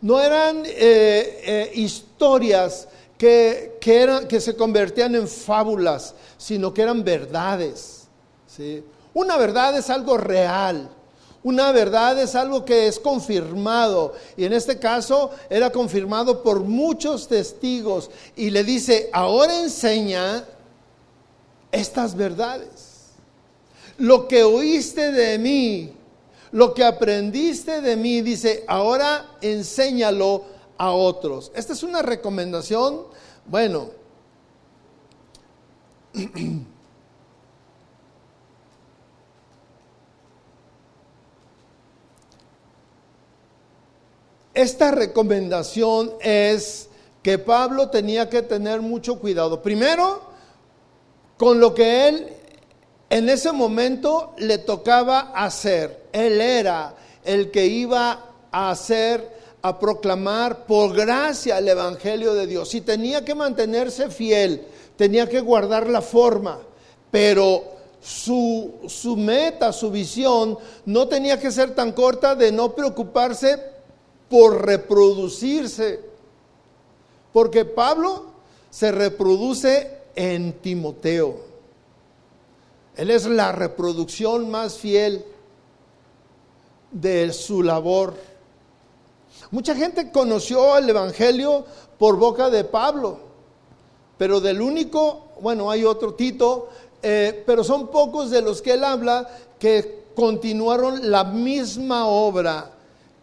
No 0.00 0.18
eran 0.18 0.62
eh, 0.64 0.72
eh, 0.74 1.72
historias 1.74 2.88
que, 3.18 3.78
eran, 3.84 4.28
que 4.28 4.40
se 4.40 4.54
convertían 4.54 5.14
en 5.14 5.28
fábulas, 5.28 6.14
sino 6.38 6.72
que 6.72 6.82
eran 6.82 7.02
verdades. 7.02 8.04
¿sí? 8.46 8.84
Una 9.12 9.36
verdad 9.36 9.76
es 9.76 9.90
algo 9.90 10.16
real. 10.16 10.88
Una 11.42 11.72
verdad 11.72 12.20
es 12.20 12.34
algo 12.34 12.64
que 12.64 12.88
es 12.88 12.98
confirmado 12.98 14.12
y 14.36 14.44
en 14.44 14.52
este 14.52 14.78
caso 14.78 15.30
era 15.48 15.70
confirmado 15.70 16.42
por 16.42 16.60
muchos 16.60 17.28
testigos 17.28 18.10
y 18.34 18.50
le 18.50 18.64
dice, 18.64 19.08
ahora 19.12 19.60
enseña 19.60 20.44
estas 21.70 22.16
verdades. 22.16 23.12
Lo 23.98 24.26
que 24.26 24.42
oíste 24.42 25.12
de 25.12 25.38
mí, 25.38 25.92
lo 26.50 26.74
que 26.74 26.84
aprendiste 26.84 27.80
de 27.80 27.96
mí, 27.96 28.20
dice, 28.20 28.64
ahora 28.66 29.26
enséñalo 29.40 30.57
a 30.78 30.92
otros. 30.92 31.52
Esta 31.54 31.74
es 31.74 31.82
una 31.82 32.02
recomendación, 32.02 33.02
bueno, 33.46 33.90
Esta 44.58 44.90
recomendación 44.90 46.14
es 46.20 46.88
que 47.22 47.38
Pablo 47.38 47.90
tenía 47.90 48.28
que 48.28 48.42
tener 48.42 48.80
mucho 48.80 49.20
cuidado. 49.20 49.62
Primero, 49.62 50.20
con 51.36 51.60
lo 51.60 51.74
que 51.74 52.08
él 52.08 52.28
en 53.08 53.28
ese 53.28 53.52
momento 53.52 54.34
le 54.38 54.58
tocaba 54.58 55.32
hacer. 55.32 56.08
Él 56.12 56.40
era 56.40 56.96
el 57.24 57.52
que 57.52 57.66
iba 57.66 58.24
a 58.50 58.70
hacer, 58.70 59.37
a 59.62 59.78
proclamar 59.78 60.66
por 60.66 60.94
gracia 60.94 61.58
el 61.58 61.68
Evangelio 61.68 62.34
de 62.34 62.46
Dios. 62.46 62.74
Y 62.74 62.80
tenía 62.80 63.24
que 63.24 63.34
mantenerse 63.34 64.10
fiel, 64.10 64.66
tenía 64.96 65.28
que 65.28 65.40
guardar 65.40 65.88
la 65.88 66.02
forma, 66.02 66.58
pero 67.10 67.64
su, 68.00 68.74
su 68.86 69.16
meta, 69.16 69.72
su 69.72 69.90
visión, 69.90 70.58
no 70.86 71.08
tenía 71.08 71.38
que 71.38 71.50
ser 71.50 71.74
tan 71.74 71.92
corta 71.92 72.34
de 72.34 72.52
no 72.52 72.74
preocuparse 72.74 73.58
por 74.28 74.64
reproducirse. 74.64 76.00
Porque 77.32 77.64
Pablo 77.64 78.26
se 78.70 78.92
reproduce 78.92 79.98
en 80.14 80.52
Timoteo. 80.54 81.48
Él 82.96 83.10
es 83.10 83.26
la 83.26 83.52
reproducción 83.52 84.50
más 84.50 84.76
fiel 84.76 85.24
de 86.90 87.32
su 87.32 87.62
labor. 87.62 88.14
Mucha 89.50 89.74
gente 89.74 90.10
conoció 90.10 90.76
el 90.76 90.90
Evangelio 90.90 91.64
por 91.98 92.16
boca 92.16 92.50
de 92.50 92.64
Pablo, 92.64 93.18
pero 94.18 94.40
del 94.40 94.60
único, 94.60 95.28
bueno, 95.40 95.70
hay 95.70 95.84
otro 95.84 96.14
Tito, 96.14 96.68
eh, 97.02 97.42
pero 97.46 97.64
son 97.64 97.88
pocos 97.88 98.30
de 98.30 98.42
los 98.42 98.60
que 98.60 98.74
él 98.74 98.84
habla 98.84 99.28
que 99.58 100.04
continuaron 100.14 101.10
la 101.10 101.24
misma 101.24 102.06
obra 102.06 102.72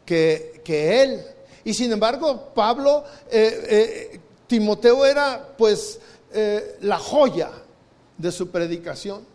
que, 0.06 0.62
él. 0.66 1.24
Y 1.64 1.74
sin 1.74 1.92
embargo, 1.92 2.50
Pablo, 2.56 3.04
eh, 3.30 3.68
eh, 3.70 4.20
Timoteo 4.48 5.06
era 5.06 5.54
pues 5.58 6.00
la 6.82 7.00
joya 7.00 7.50
de 8.18 8.30
su 8.30 8.50
predicación. 8.50 9.26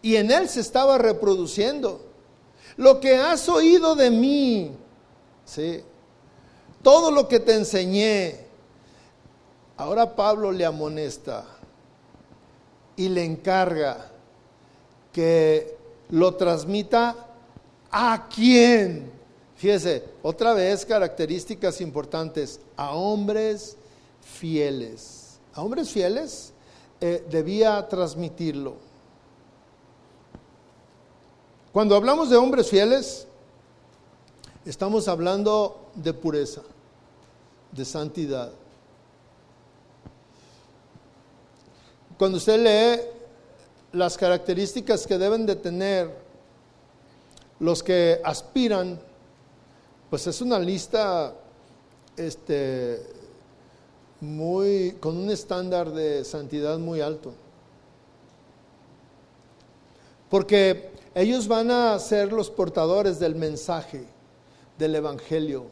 Y 0.00 0.16
en 0.16 0.30
él 0.30 0.48
se 0.48 0.60
estaba 0.60 0.96
reproduciendo. 0.96 2.00
Lo 2.78 3.00
que 3.00 3.16
has 3.16 3.50
oído 3.50 3.94
de 3.94 4.10
mí, 4.10 4.72
¿sí? 5.44 5.82
todo 6.82 7.10
lo 7.10 7.28
que 7.28 7.40
te 7.40 7.54
enseñé. 7.54 8.44
Ahora 9.76 10.14
Pablo 10.14 10.52
le 10.52 10.64
amonesta 10.64 11.44
y 12.96 13.08
le 13.08 13.24
encarga 13.24 14.10
que 15.12 15.76
lo 16.10 16.34
transmita 16.34 17.16
a 17.90 18.28
quién 18.32 19.14
Fíjese, 19.56 20.04
otra 20.22 20.52
vez 20.52 20.84
características 20.84 21.80
importantes, 21.80 22.60
a 22.76 22.92
hombres 22.94 23.76
fieles. 24.20 25.38
A 25.54 25.62
hombres 25.62 25.90
fieles 25.90 26.52
eh, 27.00 27.24
debía 27.30 27.88
transmitirlo. 27.88 28.74
Cuando 31.72 31.96
hablamos 31.96 32.30
de 32.30 32.36
hombres 32.36 32.68
fieles, 32.68 33.26
estamos 34.64 35.08
hablando 35.08 35.90
de 35.94 36.12
pureza, 36.12 36.62
de 37.72 37.84
santidad. 37.84 38.52
Cuando 42.18 42.38
usted 42.38 42.58
lee 42.62 43.02
las 43.92 44.16
características 44.16 45.06
que 45.06 45.18
deben 45.18 45.46
de 45.46 45.56
tener 45.56 46.10
los 47.58 47.82
que 47.82 48.20
aspiran, 48.24 49.00
pues 50.10 50.26
es 50.26 50.40
una 50.40 50.58
lista 50.58 51.34
este, 52.16 53.02
muy, 54.20 54.96
con 55.00 55.16
un 55.16 55.30
estándar 55.30 55.90
de 55.90 56.24
santidad 56.24 56.78
muy 56.78 57.00
alto. 57.00 57.32
Porque 60.30 60.90
ellos 61.14 61.46
van 61.46 61.70
a 61.70 61.98
ser 61.98 62.32
los 62.32 62.50
portadores 62.50 63.18
del 63.18 63.34
mensaje, 63.34 64.04
del 64.78 64.94
Evangelio, 64.96 65.66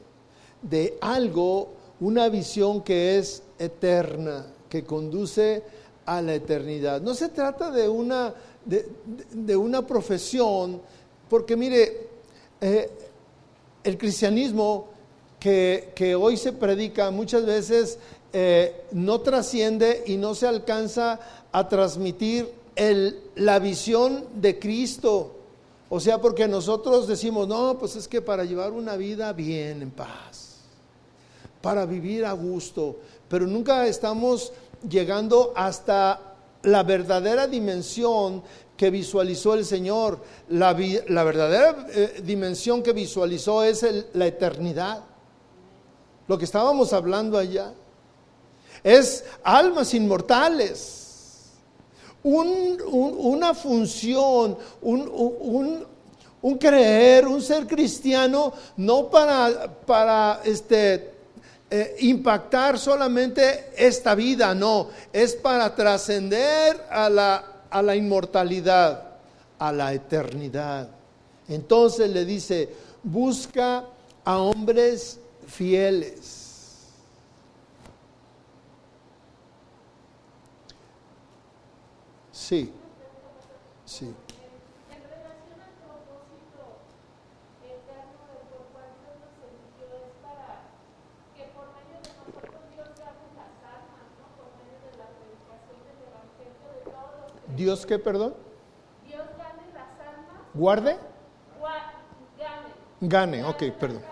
de 0.63 0.99
algo, 1.01 1.69
una 2.01 2.29
visión 2.29 2.83
que 2.83 3.19
es 3.19 3.43
eterna, 3.59 4.47
que 4.69 4.85
conduce 4.85 5.63
a 6.07 6.21
la 6.23 6.35
eternidad. 6.35 7.01
No 7.01 7.15
se 7.15 7.29
trata 7.29 7.71
de 7.71 7.89
una, 7.89 8.35
de, 8.65 9.57
una 9.57 9.87
profesión, 9.87 10.81
porque 11.29 11.57
mire, 11.57 12.09
eh, 12.61 12.91
el 13.85 13.99
cristianismo 13.99 14.89
que, 15.39 15.93
que, 15.95 16.15
hoy 16.15 16.37
se 16.37 16.53
predica 16.53 17.11
muchas 17.11 17.45
veces 17.45 17.99
eh, 18.33 18.85
no 18.93 19.21
trasciende 19.21 20.05
y 20.07 20.17
no 20.17 20.35
se 20.35 20.47
alcanza 20.47 21.21
a 21.51 21.69
transmitir 21.69 22.49
el, 22.77 23.21
la 23.35 23.59
visión 23.59 24.25
de 24.37 24.59
Cristo. 24.59 25.37
O 25.95 26.01
sea, 26.01 26.19
porque 26.19 26.49
nosotros 26.49 27.07
decimos, 27.07 27.47
no, 27.47 27.77
pues 27.79 27.97
es 27.97 28.09
que 28.09 28.23
para 28.23 28.47
llevar 28.47 28.73
una 28.73 28.97
vida 28.97 29.31
bien, 29.35 29.83
en 29.83 29.91
paz, 29.91 30.61
para 31.61 31.85
vivir 31.85 32.25
a 32.25 32.33
gusto, 32.33 32.97
pero 33.29 33.47
nunca 33.47 33.87
estamos 33.87 34.55
llegando 34.89 35.53
hasta 35.55 36.19
la 36.63 36.83
verdadera 36.83 37.47
dimensión 37.47 38.43
que 38.75 38.89
visualizó 38.89 39.53
el 39.53 39.67
Señor. 39.67 40.19
La, 40.49 40.73
verdadera 40.73 41.87
eh, 41.91 42.23
dimensión 42.25 42.83
que 42.83 42.95
visualizó 42.95 43.63
es 43.63 43.85
la 44.15 44.27
eternidad. 44.27 45.05
Lo 46.27 46.39
que 46.39 46.47
estábamos 46.47 46.95
hablando 46.95 47.37
allá. 47.37 47.75
Es 48.83 49.27
almas 49.45 49.93
inmortales. 49.93 51.02
Una 52.25 53.55
función, 53.55 54.57
un, 54.83 55.87
un, 56.43 56.59
creer, 56.59 57.27
un 57.27 57.43
ser 57.43 57.67
cristiano, 57.67 58.53
no 58.77 59.09
para, 59.11 59.73
para 59.85 60.41
este, 60.45 61.11
eh, 61.71 61.97
impactar 62.01 62.79
solamente 62.79 63.71
esta 63.77 64.15
vida, 64.15 64.55
no, 64.55 64.89
es 65.13 65.35
para 65.35 65.75
trascender 65.75 66.87
a 66.91 67.09
la, 67.09 67.45
a 67.71 67.83
la 67.83 67.97
inmortalidad, 67.97 69.03
a 69.59 69.73
la 69.73 69.93
eternidad. 69.93 70.89
Entonces 71.49 72.11
le 72.11 72.25
dice, 72.25 72.69
busca 73.03 73.85
a 74.25 74.39
hombres 74.39 75.19
fieles. 75.47 76.42
Sí, 82.43 82.73
sí. 83.85 84.13
Dios 97.55 97.87
qué, 97.87 97.97
perdón? 98.01 98.35
Dios 99.07 99.25
gane 99.39 99.63
las 99.73 100.01
almas. 100.01 100.43
¿Guarde? 100.53 100.99
gane. 102.37 103.39
Gane, 103.39 103.45
ok, 103.45 103.63
perdón. 103.79 104.03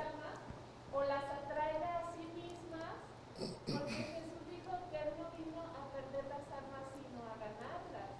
O 0.93 1.03
las 1.03 1.25
atraerá 1.25 1.99
a 1.99 2.12
sí 2.14 2.27
mismas, 2.37 2.95
porque 3.66 3.90
Jesús 3.90 4.43
dijo 4.49 4.79
que 4.88 4.97
Él 4.99 5.14
no 5.19 5.27
vino 5.37 5.62
a 5.66 5.90
perder 5.90 6.25
las 6.31 6.47
almas, 6.57 6.87
sino 6.95 7.27
a 7.27 8.20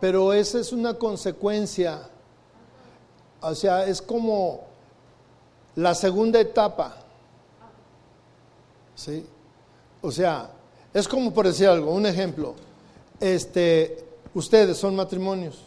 Pero 0.00 0.32
esa 0.32 0.60
es 0.60 0.72
una 0.72 0.94
consecuencia. 0.94 2.08
O 3.40 3.54
sea, 3.54 3.86
es 3.86 4.02
como 4.02 4.64
la 5.76 5.94
segunda 5.94 6.40
etapa. 6.40 6.96
¿Sí? 8.94 9.26
O 10.02 10.10
sea, 10.10 10.50
es 10.92 11.06
como 11.06 11.32
por 11.32 11.46
decir 11.46 11.68
algo, 11.68 11.92
un 11.92 12.06
ejemplo. 12.06 12.54
Este, 13.20 14.04
ustedes 14.34 14.76
son 14.76 14.96
matrimonios. 14.96 15.64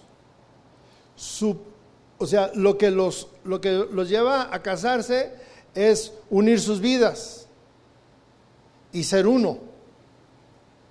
o 2.18 2.26
sea, 2.26 2.52
lo 2.56 2.78
que, 2.78 2.92
los, 2.92 3.28
lo 3.44 3.62
que 3.62 3.72
los 3.72 4.10
lleva 4.10 4.54
a 4.54 4.62
casarse 4.62 5.34
es 5.74 6.14
unir 6.30 6.60
sus 6.60 6.80
vidas 6.80 7.48
y 8.92 9.04
ser 9.04 9.28
uno. 9.28 9.60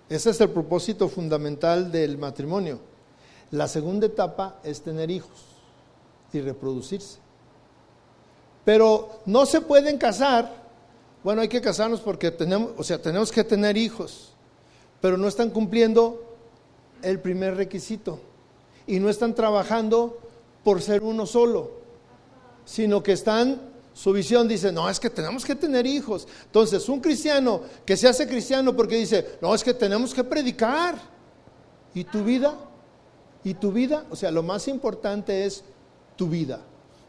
Ese 0.09 0.31
es 0.31 0.41
el 0.41 0.51
propósito 0.51 1.09
fundamental 1.09 1.93
del 1.93 2.17
matrimonio. 2.17 2.81
La 3.51 3.69
segunda 3.69 4.07
etapa 4.07 4.61
es 4.63 4.83
tener 4.83 5.11
hijos 5.11 5.39
y 6.33 6.41
reproducirse. 6.41 7.19
Pero 8.65 9.21
no 9.25 9.47
se 9.47 9.61
pueden 9.61 9.97
casar. 9.97 10.53
Bueno, 11.25 11.41
hay 11.41 11.49
que 11.49 11.61
casarnos 11.61 12.01
porque 12.01 12.31
tenemos, 12.31 12.73
o 12.77 12.85
sea, 12.85 13.01
tenemos 13.01 13.33
que 13.33 13.45
tener 13.45 13.77
hijos, 13.77 14.33
pero 15.01 15.17
no 15.17 15.27
están 15.29 15.51
cumpliendo 15.51 16.37
el 17.03 17.21
primer 17.21 17.57
requisito 17.57 18.21
y 18.87 19.01
no 19.01 19.09
están 19.09 19.35
trabajando 19.35 20.19
por 20.63 20.83
ser 20.83 21.03
uno 21.03 21.27
solo, 21.27 21.71
sino 22.65 23.03
que 23.03 23.13
están 23.13 23.69
su 23.99 24.13
visión 24.13 24.47
dice, 24.47 24.71
no, 24.71 24.89
es 24.89 25.01
que 25.01 25.11
tenemos 25.11 25.45
que 25.45 25.57
tener 25.57 25.85
hijos. 25.85 26.29
Entonces, 26.45 26.89
un 26.89 27.01
cristiano 27.01 27.63
que 27.85 27.97
se 27.97 28.07
hace 28.07 28.29
cristiano 28.29 28.77
porque 28.77 28.95
dice, 28.95 29.39
no, 29.43 29.53
es 29.53 29.65
que 29.65 29.75
tenemos 29.75 30.15
que 30.15 30.23
predicar. 30.23 30.97
¿Y 31.95 32.05
tu 32.05 32.23
vida? 32.23 32.55
¿Y 33.45 33.55
tu 33.55 33.73
vida? 33.73 34.05
O 34.11 34.17
sea, 34.17 34.31
lo 34.31 34.43
más 34.43 34.69
importante 34.69 35.45
es 35.45 35.65
tu 36.17 36.29
vida. 36.29 36.61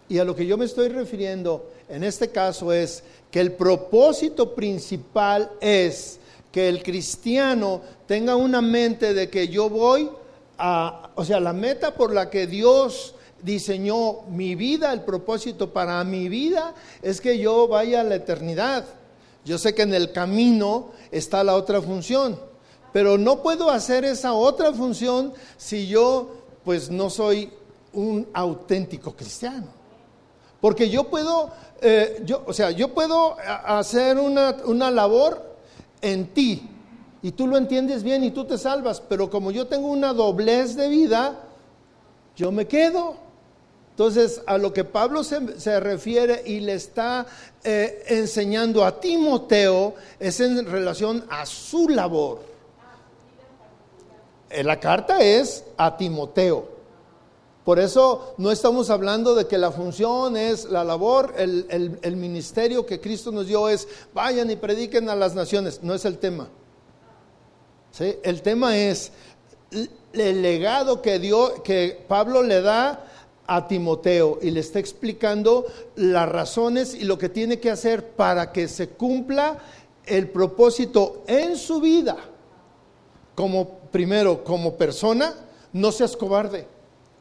Y 0.08 0.18
a 0.18 0.26
lo 0.26 0.36
que 0.36 0.46
yo 0.46 0.58
me 0.58 0.66
estoy 0.66 0.90
refiriendo 0.90 1.70
en 1.88 2.04
este 2.04 2.30
caso 2.30 2.74
es 2.74 3.04
que 3.32 3.40
el 3.40 3.54
propósito 3.54 4.56
principal 4.56 5.52
es 5.62 6.20
que 6.52 6.68
el 6.68 6.82
cristiano 6.82 7.82
tenga 8.08 8.36
una 8.36 8.62
mente 8.62 9.14
de 9.14 9.30
que 9.30 9.48
yo 9.48 9.70
voy 9.70 10.10
a, 10.58 11.12
o 11.16 11.24
sea, 11.24 11.40
la 11.40 11.54
meta 11.54 11.94
por 11.94 12.14
la 12.14 12.30
que 12.30 12.48
Dios 12.48 13.14
diseñó 13.42 14.22
mi 14.30 14.56
vida, 14.56 14.92
el 14.92 15.02
propósito 15.02 15.72
para 15.72 16.04
mi 16.04 16.28
vida 16.28 16.74
es 17.02 17.22
que 17.22 17.38
yo 17.38 17.68
vaya 17.68 18.02
a 18.02 18.04
la 18.04 18.16
eternidad. 18.16 18.86
Yo 19.46 19.58
sé 19.58 19.74
que 19.74 19.84
en 19.84 19.94
el 19.94 20.12
camino 20.12 20.92
está 21.12 21.44
la 21.44 21.56
otra 21.56 21.82
función, 21.82 22.40
pero 22.92 23.18
no 23.18 23.42
puedo 23.42 23.70
hacer 23.70 24.06
esa 24.06 24.34
otra 24.34 24.74
función 24.74 25.34
si 25.58 25.88
yo 25.88 26.32
pues 26.64 26.90
no 26.90 27.10
soy 27.10 27.52
un 27.94 28.28
auténtico 28.34 29.16
cristiano. 29.16 29.68
Porque 30.62 30.90
yo 30.90 31.06
puedo, 31.06 31.52
eh, 31.82 32.22
yo, 32.26 32.44
o 32.46 32.54
sea, 32.54 32.72
yo 32.72 32.94
puedo 32.94 33.38
hacer 33.40 34.18
una, 34.18 34.58
una 34.66 34.92
labor 34.92 35.56
en 36.02 36.28
ti 36.28 36.70
y 37.22 37.32
tú 37.32 37.48
lo 37.48 37.58
entiendes 37.58 38.04
bien 38.04 38.24
y 38.24 38.32
tú 38.32 38.46
te 38.46 38.58
salvas, 38.58 39.02
pero 39.02 39.30
como 39.30 39.52
yo 39.52 39.68
tengo 39.68 39.88
una 39.88 40.14
doblez 40.14 40.76
de 40.76 40.90
vida, 40.90 41.40
yo 42.36 42.52
me 42.52 42.68
quedo 42.68 43.18
Entonces, 43.92 44.42
a 44.46 44.58
lo 44.58 44.72
que 44.72 44.86
Pablo 44.86 45.26
se, 45.26 45.60
se 45.60 45.78
refiere 45.82 46.42
y 46.46 46.62
le 46.62 46.74
está 46.74 47.26
eh, 47.66 48.04
enseñando 48.08 48.86
a 48.86 49.00
Timoteo 49.02 49.96
es 50.20 50.40
en 50.40 50.66
relación 50.66 51.26
a 51.30 51.46
su 51.46 51.90
labor. 51.90 52.40
Eh, 54.50 54.64
La 54.64 54.80
carta 54.80 55.22
es 55.22 55.64
a 55.78 55.96
Timoteo. 55.98 56.80
Por 57.66 57.80
eso 57.80 58.34
no 58.38 58.52
estamos 58.52 58.90
hablando 58.90 59.36
de 59.36 59.46
que 59.46 59.58
la 59.58 59.72
función 59.72 60.36
es 60.36 60.66
la 60.66 60.84
labor, 60.84 61.36
el, 61.38 62.00
el- 62.02 62.16
ministerio 62.16 62.86
que 62.86 63.00
Cristo 63.00 63.32
nos 63.32 63.46
dio 63.46 63.70
es 63.70 63.88
vayan 64.14 64.50
y 64.50 64.56
prediquen 64.56 65.08
a 65.10 65.16
las 65.16 65.36
naciones. 65.36 65.84
No 65.84 65.94
es 65.94 66.04
el 66.06 66.18
tema. 66.18 66.48
¿Sí? 67.92 68.16
El 68.24 68.42
tema 68.42 68.76
es 68.78 69.12
el 70.14 70.42
legado 70.42 71.02
que, 71.02 71.20
dio, 71.20 71.62
que 71.62 72.04
Pablo 72.08 72.42
le 72.42 72.62
da 72.62 73.06
a 73.46 73.68
Timoteo 73.68 74.40
y 74.42 74.50
le 74.52 74.62
está 74.62 74.80
explicando 74.80 75.66
las 75.96 76.28
razones 76.30 76.96
y 76.96 77.04
lo 77.04 77.18
que 77.20 77.30
tiene 77.30 77.60
que 77.60 77.70
hacer 77.70 78.08
para 78.12 78.52
que 78.52 78.68
se 78.68 78.90
cumpla 78.90 79.60
el 80.06 80.30
propósito 80.30 81.24
en 81.28 81.56
su 81.56 81.82
vida. 81.82 82.18
Como 83.36 83.79
primero, 83.92 84.44
como 84.44 84.76
persona, 84.76 85.36
no 85.74 85.92
seas 85.92 86.16
cobarde, 86.18 86.66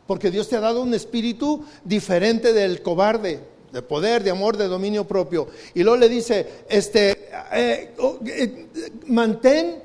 porque 0.06 0.30
Dios 0.30 0.48
te 0.48 0.56
ha 0.56 0.60
dado 0.60 0.82
un 0.82 0.94
espíritu 0.94 1.64
diferente 1.84 2.52
del 2.52 2.82
cobarde, 2.82 3.40
de 3.72 3.82
poder, 3.82 4.24
de 4.24 4.30
amor, 4.30 4.56
de 4.56 4.68
dominio 4.68 5.06
propio. 5.06 5.48
Y 5.74 5.82
luego 5.82 5.98
le 5.98 6.08
dice, 6.08 6.64
este, 6.68 7.28
eh, 7.52 7.94
oh, 7.98 8.18
eh, 8.26 8.68
mantén 9.06 9.82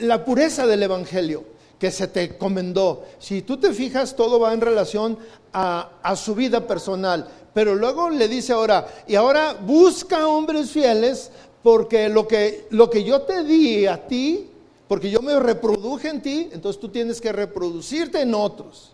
la 0.00 0.24
pureza 0.24 0.66
del 0.66 0.82
evangelio 0.82 1.44
que 1.78 1.90
se 1.90 2.08
te 2.08 2.24
encomendó. 2.24 3.04
Si 3.18 3.42
tú 3.42 3.56
te 3.56 3.72
fijas, 3.72 4.14
todo 4.14 4.38
va 4.38 4.52
en 4.52 4.60
relación 4.60 5.18
a, 5.52 5.92
a 6.02 6.14
su 6.14 6.34
vida 6.34 6.66
personal. 6.66 7.26
Pero 7.54 7.74
luego 7.74 8.10
le 8.10 8.28
dice 8.28 8.52
ahora, 8.52 8.86
y 9.08 9.16
ahora 9.16 9.54
busca 9.54 10.28
hombres 10.28 10.70
fieles, 10.70 11.30
porque 11.62 12.08
lo 12.08 12.28
que, 12.28 12.66
lo 12.70 12.88
que 12.88 13.02
yo 13.02 13.22
te 13.22 13.42
di 13.44 13.86
a 13.86 14.06
ti, 14.06 14.49
porque 14.90 15.08
yo 15.08 15.22
me 15.22 15.38
reproduje 15.38 16.08
en 16.08 16.20
ti, 16.20 16.48
entonces 16.50 16.80
tú 16.80 16.88
tienes 16.88 17.20
que 17.20 17.30
reproducirte 17.30 18.22
en 18.22 18.34
otros. 18.34 18.90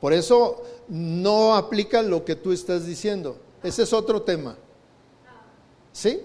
Por 0.00 0.14
eso 0.14 0.62
no 0.88 1.54
aplica 1.54 2.00
lo 2.00 2.24
que 2.24 2.34
tú 2.34 2.50
estás 2.50 2.86
diciendo. 2.86 3.36
Ese 3.62 3.82
es 3.82 3.92
otro 3.92 4.22
tema. 4.22 4.56
¿Sí? 5.92 6.18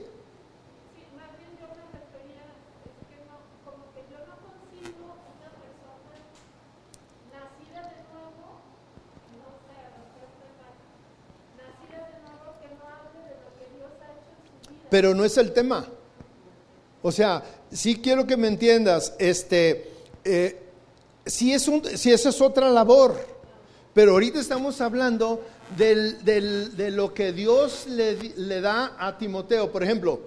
Pero 14.90 15.14
no 15.14 15.26
es 15.26 15.38
el 15.38 15.52
tema. 15.52 15.86
O 17.02 17.12
sea, 17.12 17.44
sí 17.72 17.96
quiero 18.02 18.28
que 18.28 18.36
me 18.36 18.48
entiendas, 18.48 19.14
este, 19.20 19.90
eh, 20.26 20.60
sí, 21.26 21.54
es 21.54 21.68
un, 21.68 21.84
sí 21.86 22.12
esa 22.12 22.30
es 22.30 22.42
otra 22.42 22.70
labor, 22.70 23.26
pero 23.94 24.12
ahorita 24.14 24.40
estamos 24.40 24.82
hablando 24.82 25.44
de 25.78 26.92
lo 26.92 27.14
que 27.14 27.32
Dios 27.32 27.86
le, 27.88 28.16
le 28.36 28.62
da 28.62 28.96
a 29.00 29.18
Timoteo. 29.18 29.72
Por 29.72 29.84
ejemplo, 29.84 30.20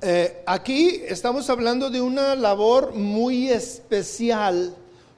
eh, 0.00 0.42
aquí 0.46 1.02
estamos 1.06 1.48
hablando 1.50 1.90
de 1.90 2.00
una 2.00 2.34
labor 2.34 2.94
muy 2.94 3.50
especial, 3.50 4.74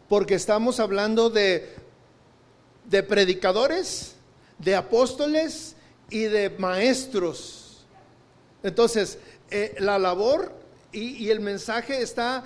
porque 0.09 0.35
estamos 0.35 0.81
hablando 0.81 1.31
de, 1.31 1.75
de 2.85 3.03
predicadores, 3.03 4.15
de 4.59 4.75
apóstoles 4.75 5.75
y 6.11 6.21
de 6.21 6.51
maestros. 6.51 7.85
Entonces, 8.63 9.19
eh, 9.51 9.77
la 9.79 9.99
labor 9.99 10.53
y, 10.93 11.29
el 11.31 11.41
mensaje 11.41 12.03
está 12.03 12.45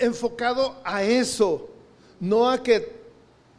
enfocado 0.00 0.76
a 0.84 1.02
eso, 1.02 1.68
no 2.20 2.50
a 2.50 2.62
que 2.62 3.04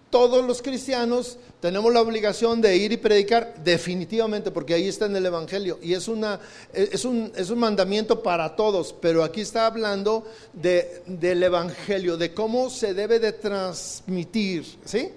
todos 0.09 0.45
los 0.45 0.61
cristianos 0.61 1.37
tenemos 1.59 1.91
la 1.91 2.01
obligación 2.01 2.61
de 2.61 2.77
ir 2.77 2.91
y 2.91 2.97
predicar 2.97 3.55
definitivamente, 3.63 4.51
porque 4.51 4.73
ahí 4.73 4.87
está 4.87 5.07
en 5.07 5.15
el 5.15 5.25
Evangelio, 5.25 5.79
y 5.81 5.93
es, 5.93 6.07
una, 6.07 6.39
eh, 6.73 6.89
es, 6.91 7.05
un, 7.05 7.31
es 7.35 7.49
un 7.49 7.59
mandamiento 7.59 8.21
para 8.21 8.55
todos, 8.55 8.93
pero 8.93 9.23
aquí 9.23 9.41
está 9.41 9.65
hablando 9.65 10.25
de, 10.53 11.01
del 11.05 11.43
Evangelio, 11.43 12.17
de 12.17 12.33
cómo 12.33 12.69
se 12.69 12.93
debe 12.93 13.19
de 13.19 13.33
transmitir, 13.33 14.65
¿sí? 14.85 15.09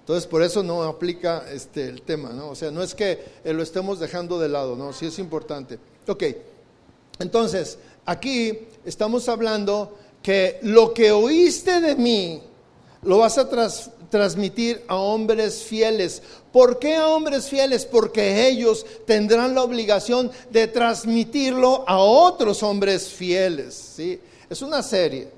Entonces, 0.00 0.28
por 0.28 0.42
eso 0.42 0.62
no 0.62 0.84
aplica 0.84 1.44
este, 1.50 1.88
el 1.88 2.02
tema, 2.02 2.30
¿no? 2.30 2.50
O 2.50 2.54
sea, 2.54 2.70
no 2.70 2.80
es 2.80 2.94
que 2.94 3.18
lo 3.44 3.60
estemos 3.60 3.98
dejando 3.98 4.38
de 4.38 4.48
lado, 4.48 4.76
¿no? 4.76 4.92
Sí 4.92 5.06
es 5.06 5.18
importante. 5.18 5.80
Ok, 6.06 6.22
entonces, 7.18 7.78
aquí 8.04 8.58
estamos 8.84 9.28
hablando 9.28 9.96
que 10.22 10.58
lo 10.62 10.92
que 10.92 11.12
oíste 11.12 11.80
de 11.80 11.94
mí 11.96 12.42
lo 13.02 13.18
vas 13.18 13.38
a 13.38 13.48
tras- 13.48 13.90
transmitir 14.10 14.84
a 14.88 14.96
hombres 14.96 15.62
fieles. 15.62 16.22
¿Por 16.52 16.78
qué 16.78 16.96
a 16.96 17.08
hombres 17.08 17.48
fieles? 17.48 17.84
Porque 17.84 18.48
ellos 18.48 18.84
tendrán 19.06 19.54
la 19.54 19.62
obligación 19.62 20.30
de 20.50 20.66
transmitirlo 20.68 21.84
a 21.86 21.98
otros 21.98 22.62
hombres 22.62 23.08
fieles, 23.08 23.74
¿sí? 23.74 24.20
Es 24.48 24.62
una 24.62 24.82
serie 24.82 25.28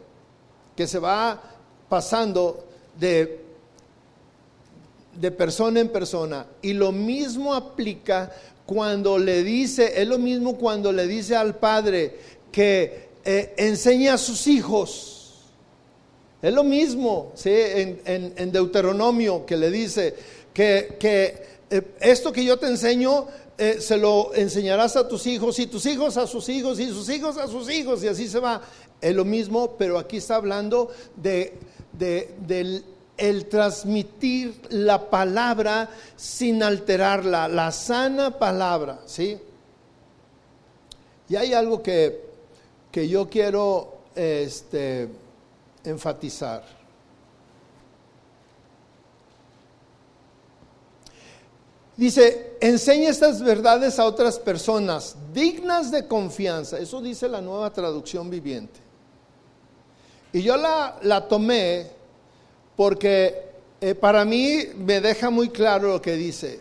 que 0.77 0.87
se 0.87 0.99
va 0.99 1.41
pasando 1.89 2.65
de 2.99 3.47
de 5.15 5.33
persona 5.33 5.81
en 5.81 5.89
persona. 5.89 6.47
Y 6.63 6.75
lo 6.75 6.93
mismo 6.93 7.53
aplica 7.53 8.31
cuando 8.69 9.17
le 9.19 9.43
dice, 9.45 9.99
es 10.03 10.07
lo 10.07 10.19
mismo 10.19 10.59
cuando 10.59 10.93
le 10.93 11.07
dice 11.07 11.35
al 11.35 11.57
padre 11.57 12.15
que 12.53 13.09
eh, 13.25 13.55
enseña 13.57 14.13
a 14.13 14.19
sus 14.19 14.47
hijos. 14.47 15.15
Es 16.43 16.53
lo 16.53 16.63
mismo 16.65 17.33
¿sí? 17.35 17.49
en, 17.51 18.03
en- 18.37 18.53
Deuteronomio 18.53 19.47
que 19.47 19.57
le 19.57 19.71
dice 19.71 20.15
que, 20.53 20.97
que, 21.01 21.43
eh, 21.71 21.83
esto 21.99 22.31
que 22.31 22.45
yo 22.45 22.59
te 22.59 22.67
enseño 22.67 23.27
eh, 23.57 23.79
se 23.81 23.97
lo 23.97 24.35
enseñarás 24.35 24.97
a 24.97 25.09
tus 25.09 25.27
hijos 25.27 25.59
y 25.61 25.67
tus 25.67 25.87
hijos 25.87 26.19
a 26.19 26.27
sus 26.27 26.47
hijos 26.51 26.79
y 26.79 26.89
sus 26.91 27.09
hijos 27.09 27.39
a 27.39 27.47
sus 27.47 27.71
hijos 27.71 28.05
y 28.05 28.09
así 28.09 28.29
se 28.29 28.39
va. 28.39 28.61
Es 29.01 29.15
lo 29.15 29.25
mismo, 29.25 29.77
pero 29.79 29.99
aquí 29.99 30.19
está 30.19 30.37
hablando 30.37 30.91
de, 31.17 31.55
de- 31.95 32.35
del 32.47 32.85
el 33.19 33.47
transmitir 33.47 34.63
la 34.71 35.11
palabra 35.11 35.91
sin 36.17 36.63
alterarla, 36.63 37.49
la 37.49 37.73
sana 37.73 38.39
palabra, 38.39 39.01
¿sí? 39.05 39.39
Y 41.29 41.37
hay 41.37 41.53
algo 41.53 41.83
que, 41.83 42.25
que 42.91 43.09
yo 43.09 43.29
quiero 43.29 43.99
este, 44.15 45.09
enfatizar. 45.85 46.65
Dice, 51.97 52.57
enseña 52.61 53.11
estas 53.11 53.43
verdades 53.43 53.99
a 53.99 54.05
otras 54.05 54.39
personas 54.39 55.17
dignas 55.35 55.91
de 55.91 56.07
confianza. 56.07 56.79
Eso 56.79 57.03
dice 57.03 57.29
la 57.29 57.41
nueva 57.41 57.73
traducción 57.73 58.31
viviente. 58.31 58.79
Y 60.33 60.43
yo 60.43 60.57
la, 60.57 60.97
la 61.03 61.27
tomé 61.27 61.98
porque 62.79 63.43
eh, 63.81 63.97
para 63.97 64.25
mí 64.25 64.61
me 64.77 65.01
deja 65.01 65.31
muy 65.31 65.49
claro 65.49 65.89
lo 65.89 66.01
que 66.01 66.13
dice. 66.13 66.61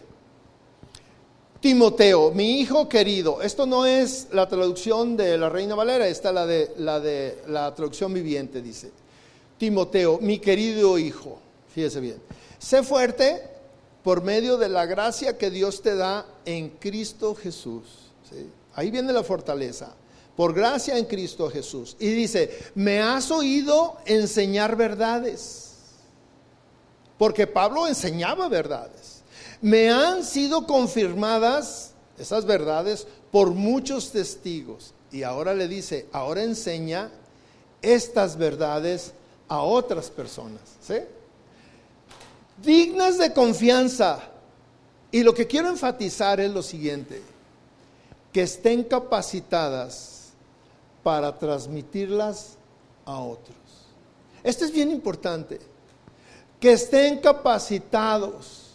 Timoteo, 1.60 2.32
mi 2.32 2.60
hijo 2.60 2.89
querido, 2.89 3.43
esto 3.43 3.67
no 3.67 3.86
es 3.86 4.25
la 4.32 4.49
traducción 4.49 5.15
de 5.15 5.38
la 5.38 5.47
Reina 5.47 5.75
Valera, 5.75 6.08
esta 6.08 6.30
es 6.30 6.34
la 6.34 6.47
de 6.47 6.71
la, 6.77 6.99
de, 6.99 7.43
la 7.45 7.75
traducción 7.75 8.15
viviente, 8.15 8.63
dice. 8.63 8.89
Timoteo, 9.60 10.17
mi 10.19 10.39
querido 10.39 10.97
hijo, 10.97 11.38
fíjese 11.71 11.99
bien, 11.99 12.19
sé 12.58 12.82
fuerte 12.82 13.43
por 14.01 14.23
medio 14.23 14.58
de 14.58 14.69
la 14.69 14.88
gracia 14.88 15.38
que 15.38 15.51
Dios 15.51 15.84
te 15.84 15.95
da 15.95 16.25
en 16.45 16.69
Cristo 16.80 17.36
Jesús. 17.36 17.84
Ahí 18.73 18.89
viene 18.89 19.13
la 19.13 19.23
fortaleza, 19.23 19.93
por 20.36 20.56
gracia 20.56 20.97
en 20.97 21.06
Cristo 21.06 21.47
Jesús. 21.51 21.95
Y 21.99 22.08
dice, 22.10 22.58
me 22.73 23.01
has 23.01 23.30
oído 23.30 23.97
enseñar 24.08 24.75
verdades, 24.75 25.66
porque 27.17 27.47
Pablo 27.47 27.88
enseñaba 27.88 28.47
verdades. 28.47 29.23
Me 29.62 29.89
han 29.89 30.23
sido 30.23 30.67
confirmadas 30.67 31.91
esas 32.17 32.45
verdades 32.45 33.08
por 33.32 33.51
muchos 33.51 34.12
testigos. 34.12 34.93
Y 35.12 35.23
ahora 35.23 35.53
le 35.53 35.67
dice, 35.67 36.08
ahora 36.12 36.43
enseña 36.43 37.12
estas 37.82 38.38
verdades 38.38 39.13
a 39.47 39.62
otras 39.62 40.10
personas. 40.10 40.62
¿sí? 40.82 40.95
Dignas 42.62 43.17
de 43.17 43.34
confianza. 43.34 44.19
Y 45.12 45.23
lo 45.23 45.34
que 45.34 45.47
quiero 45.47 45.69
enfatizar 45.69 46.39
es 46.39 46.51
lo 46.51 46.62
siguiente, 46.62 47.21
que 48.34 48.41
estén 48.41 48.84
capacitadas 48.84 50.34
para 51.01 51.39
transmitirlas 51.39 52.58
a 53.06 53.19
otros. 53.21 53.56
Esto 54.43 54.65
es 54.65 54.71
bien 54.71 54.91
importante, 54.91 55.60
que 56.60 56.74
estén 56.74 57.20
capacitados 57.20 58.72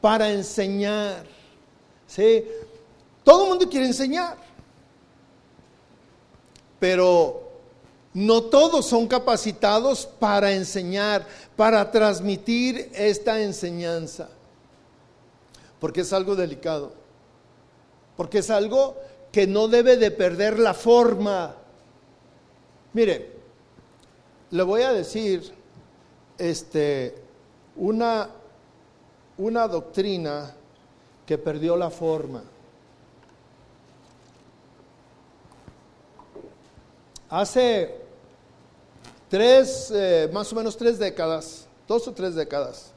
para 0.00 0.30
enseñar. 0.30 1.24
¿sí? 2.06 2.44
Todo 3.22 3.44
el 3.44 3.48
mundo 3.50 3.68
quiere 3.68 3.86
enseñar, 3.86 4.36
pero 6.78 7.42
no 8.12 8.42
todos 8.44 8.86
son 8.86 9.08
capacitados 9.08 10.06
para 10.06 10.52
enseñar, 10.52 11.26
para 11.56 11.90
transmitir 11.90 12.90
esta 12.94 13.40
enseñanza, 13.40 14.28
porque 15.80 16.02
es 16.02 16.12
algo 16.12 16.36
delicado, 16.36 16.92
porque 18.16 18.38
es 18.38 18.50
algo 18.50 18.96
que 19.32 19.46
no 19.46 19.66
debe 19.66 19.96
de 19.96 20.10
perder 20.10 20.58
la 20.58 20.74
forma. 20.74 21.56
Mire, 22.92 23.32
le 24.50 24.62
voy 24.62 24.82
a 24.82 24.92
decir 24.92 25.52
este, 26.38 27.14
una, 27.76 28.30
una 29.38 29.68
doctrina 29.68 30.54
que 31.26 31.38
perdió 31.38 31.76
la 31.76 31.90
forma. 31.90 32.42
Hace 37.28 37.96
tres, 39.28 39.90
eh, 39.94 40.30
más 40.32 40.52
o 40.52 40.56
menos 40.56 40.76
tres 40.76 40.98
décadas, 40.98 41.66
dos 41.88 42.06
o 42.06 42.12
tres 42.12 42.34
décadas, 42.34 42.92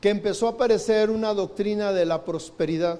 que 0.00 0.10
empezó 0.10 0.46
a 0.46 0.52
aparecer 0.52 1.10
una 1.10 1.34
doctrina 1.34 1.92
de 1.92 2.06
la 2.06 2.24
prosperidad. 2.24 2.98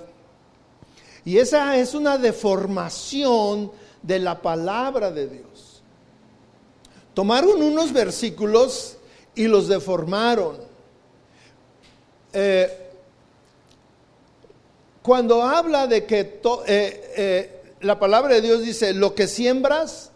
Y 1.25 1.39
esa 1.39 1.77
es 1.77 1.95
una 1.95 2.19
deformación 2.19 3.73
de 4.03 4.19
la 4.19 4.43
palabra 4.43 5.11
de 5.11 5.29
Dios. 5.29 5.83
Tomaron 7.15 7.63
unos 7.63 7.93
versículos 7.93 8.97
y 9.35 9.47
los 9.47 9.69
deformaron. 9.69 10.59
Eh, 12.33 12.79
cuando 15.03 15.43
habla 15.43 15.87
de 15.87 16.07
que 16.07 16.21
eh, 16.21 17.15
eh, 17.17 17.63
la 17.81 17.99
palabra 17.99 18.35
de 18.35 18.41
Dios 18.41 18.63
dice, 18.63 18.95
lo 18.95 19.15
que 19.15 19.27
siembras, 19.27 20.13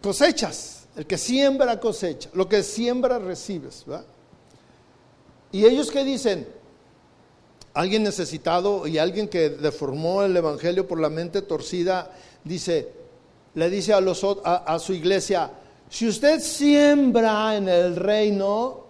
cosechas. 0.00 0.86
El 0.96 1.06
que 1.06 1.18
siembra 1.18 1.78
cosecha. 1.78 2.30
Lo 2.32 2.48
que 2.48 2.62
siembra 2.62 3.18
recibes. 3.18 3.84
Y 5.52 5.64
ellos 5.66 5.90
que 5.90 6.04
dicen, 6.04 6.48
alguien 7.74 8.02
necesitado 8.02 8.86
y 8.86 8.98
alguien 8.98 9.28
que 9.28 9.50
deformó 9.50 10.22
el 10.22 10.36
Evangelio 10.36 10.88
por 10.88 10.98
la 10.98 11.10
mente 11.10 11.42
torcida, 11.42 12.10
dice, 12.44 12.88
le 13.54 13.68
dice 13.68 13.92
a, 13.92 14.00
los, 14.00 14.24
a, 14.44 14.78
su 14.78 14.94
iglesia, 14.94 15.50
si 15.88 16.08
usted 16.08 16.40
siembra 16.40 17.56
en 17.56 17.68
el 17.68 17.96
reino, 17.96 18.84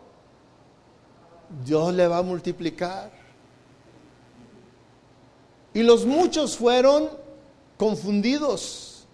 Dios 1.65 1.95
le 1.95 2.07
va 2.07 2.19
a 2.19 2.23
multiplicar. 2.23 3.11
Y 5.75 5.83
los 5.83 6.07
muchos 6.07 6.57
fueron 6.57 7.11
confundidos 7.77 9.07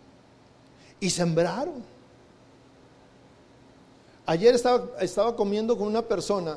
y 1.01 1.11
sembraron. 1.11 1.85
Ayer 4.25 4.55
estaba, 4.55 4.87
estaba 5.01 5.35
comiendo 5.35 5.77
con 5.77 5.89
una 5.89 6.03
persona 6.03 6.57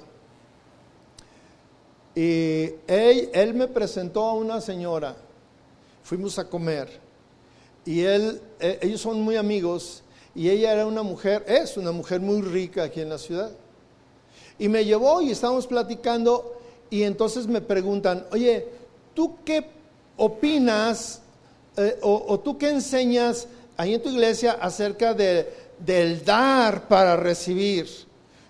y 2.15 2.71
él, 2.87 3.53
me 3.53 3.67
presentó 3.67 4.23
a 4.23 4.33
una 4.33 4.61
señora, 4.61 5.17
fuimos 6.01 6.39
a 6.39 6.49
comer, 6.49 7.01
y 7.83 8.01
él, 8.01 8.41
e, 8.57 8.79
ellos 8.81 9.01
son 9.01 9.21
muy 9.21 9.35
amigos, 9.35 10.01
y 10.35 10.49
ella 10.49 10.73
era 10.73 10.85
una 10.85 11.01
mujer, 11.01 11.45
es 11.47 11.77
una 11.77 11.93
mujer 11.93 12.19
muy 12.19 12.41
rica 12.41 12.83
aquí 12.83 12.99
en 12.99 13.09
la 13.09 13.17
ciudad. 13.17 13.51
Y 14.59 14.67
me 14.67 14.83
llevó 14.83 15.21
y 15.21 15.31
estábamos 15.31 15.65
platicando, 15.65 16.57
y 16.89 17.03
entonces 17.03 17.47
me 17.47 17.61
preguntan, 17.61 18.25
oye, 18.31 18.67
¿tú 19.13 19.37
qué 19.45 19.65
opinas 20.17 21.21
eh, 21.77 21.97
o, 22.01 22.39
tú 22.39 22.57
qué 22.57 22.69
enseñas 22.69 23.47
ahí 23.77 23.93
en 23.95 24.03
tu 24.03 24.09
iglesia 24.09 24.53
acerca 24.53 25.13
de, 25.13 25.51
del 25.79 26.23
dar 26.23 26.87
para 26.89 27.15
recibir? 27.15 27.87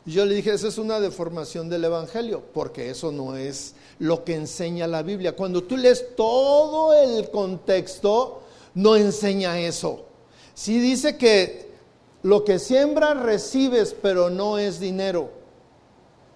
Y 0.08 0.12
yo 0.12 0.26
le 0.26 0.36
dije, 0.36 0.54
esa 0.54 0.67
es 0.67 0.78
una 0.80 1.00
deformación 1.00 1.69
del 1.69 1.86
Evangelio, 1.86 2.43
porque 2.54 2.89
eso 2.89 3.12
no 3.12 3.36
es 3.36 3.76
lo 4.00 4.24
que 4.24 4.36
enseña 4.36 4.88
la 4.88 5.04
Biblia. 5.04 5.36
Cuando 5.36 5.63
tú 5.63 5.78
lees 5.78 6.15
todo 6.15 6.93
el 6.93 7.30
contexto, 7.30 8.41
no 8.74 8.95
enseña 8.95 9.60
eso. 9.60 10.06
Sí 10.54 10.80
dice 10.80 11.17
que 11.17 11.64
lo 12.26 12.44
que 12.44 12.58
siembras 12.58 13.20
recibes, 13.20 13.96
pero 14.02 14.32
no 14.32 14.58
es 14.58 14.80
dinero. 14.80 15.30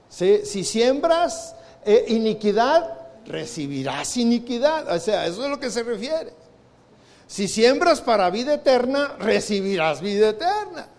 Si 0.07 0.63
siembras 0.63 1.55
eh, 1.83 2.05
iniquidad, 2.09 2.95
recibirás 3.25 4.15
iniquidad. 4.17 4.95
O 4.95 4.99
sea, 4.99 5.25
eso 5.25 5.43
es 5.43 5.49
lo 5.49 5.59
que 5.59 5.71
se 5.71 5.81
refiere. 5.81 6.31
Si 7.25 7.47
siembras 7.47 8.01
para 8.01 8.29
vida 8.29 8.53
eterna, 8.53 9.15
recibirás 9.17 9.99
vida 9.99 10.29
eterna. 10.29 10.89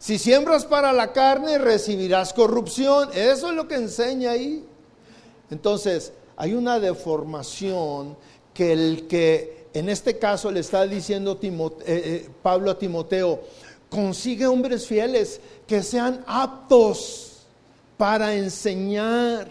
Si 0.00 0.18
siembras 0.18 0.64
para 0.64 0.92
la 0.92 1.12
carne, 1.12 1.58
recibirás 1.58 2.32
corrupción. 2.32 3.10
Eso 3.14 3.50
es 3.50 3.54
lo 3.54 3.68
que 3.68 3.76
enseña 3.76 4.32
ahí. 4.32 4.64
Entonces, 5.50 6.12
hay 6.36 6.54
una 6.54 6.80
deformación 6.80 8.16
que 8.52 8.72
el 8.72 9.06
que 9.06 9.56
en 9.78 9.90
este 9.90 10.18
caso 10.18 10.50
le 10.50 10.60
está 10.60 10.86
diciendo 10.86 11.38
eh, 11.42 11.48
eh, 11.86 12.28
Pablo 12.42 12.70
a 12.70 12.78
Timoteo, 12.78 13.40
consigue 13.90 14.46
hombres 14.46 14.86
fieles 14.86 15.40
que 15.66 15.82
sean 15.82 16.24
aptos 16.26 17.46
para 17.96 18.34
enseñar, 18.34 19.48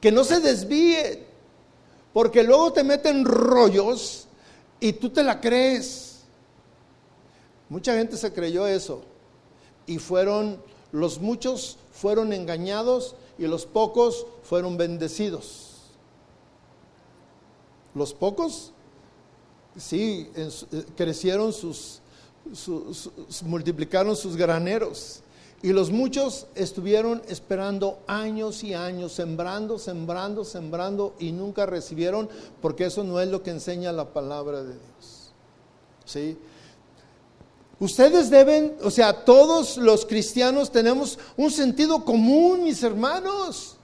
que 0.00 0.10
no 0.10 0.24
se 0.24 0.40
desvíen, 0.40 1.24
porque 2.12 2.42
luego 2.42 2.72
te 2.72 2.84
meten 2.84 3.24
rollos 3.24 4.26
y 4.80 4.92
tú 4.92 5.10
te 5.10 5.22
la 5.22 5.40
crees. 5.40 6.20
Mucha 7.68 7.96
gente 7.96 8.16
se 8.16 8.32
creyó 8.32 8.66
eso 8.66 9.02
y 9.86 9.98
fueron, 9.98 10.60
los 10.90 11.20
muchos 11.20 11.78
fueron 11.92 12.32
engañados 12.32 13.14
y 13.38 13.46
los 13.46 13.64
pocos 13.64 14.26
fueron 14.42 14.76
bendecidos. 14.76 15.68
Los 17.94 18.12
pocos, 18.12 18.72
sí, 19.76 20.30
eh, 20.34 20.50
crecieron 20.96 21.52
sus, 21.52 22.01
multiplicaron 23.44 24.16
sus 24.16 24.36
graneros. 24.36 25.20
Y 25.62 25.72
los 25.72 25.90
muchos 25.92 26.46
estuvieron 26.56 27.22
esperando 27.28 28.00
años 28.08 28.64
y 28.64 28.74
años, 28.74 29.12
sembrando, 29.12 29.78
sembrando, 29.78 30.44
sembrando 30.44 31.14
y 31.20 31.30
nunca 31.30 31.66
recibieron, 31.66 32.28
porque 32.60 32.86
eso 32.86 33.04
no 33.04 33.20
es 33.20 33.28
lo 33.28 33.44
que 33.44 33.50
enseña 33.50 33.92
la 33.92 34.12
palabra 34.12 34.64
de 34.64 34.72
Dios. 34.72 35.32
¿Sí? 36.04 36.36
Ustedes 37.78 38.28
deben, 38.28 38.76
o 38.82 38.90
sea, 38.90 39.24
todos 39.24 39.76
los 39.76 40.04
cristianos 40.04 40.70
tenemos 40.70 41.18
un 41.36 41.50
sentido 41.50 42.04
común, 42.04 42.64
mis 42.64 42.82
hermanos, 42.82 43.76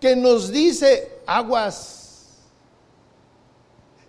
que 0.00 0.16
nos 0.16 0.50
dice 0.50 1.18
aguas. 1.26 1.99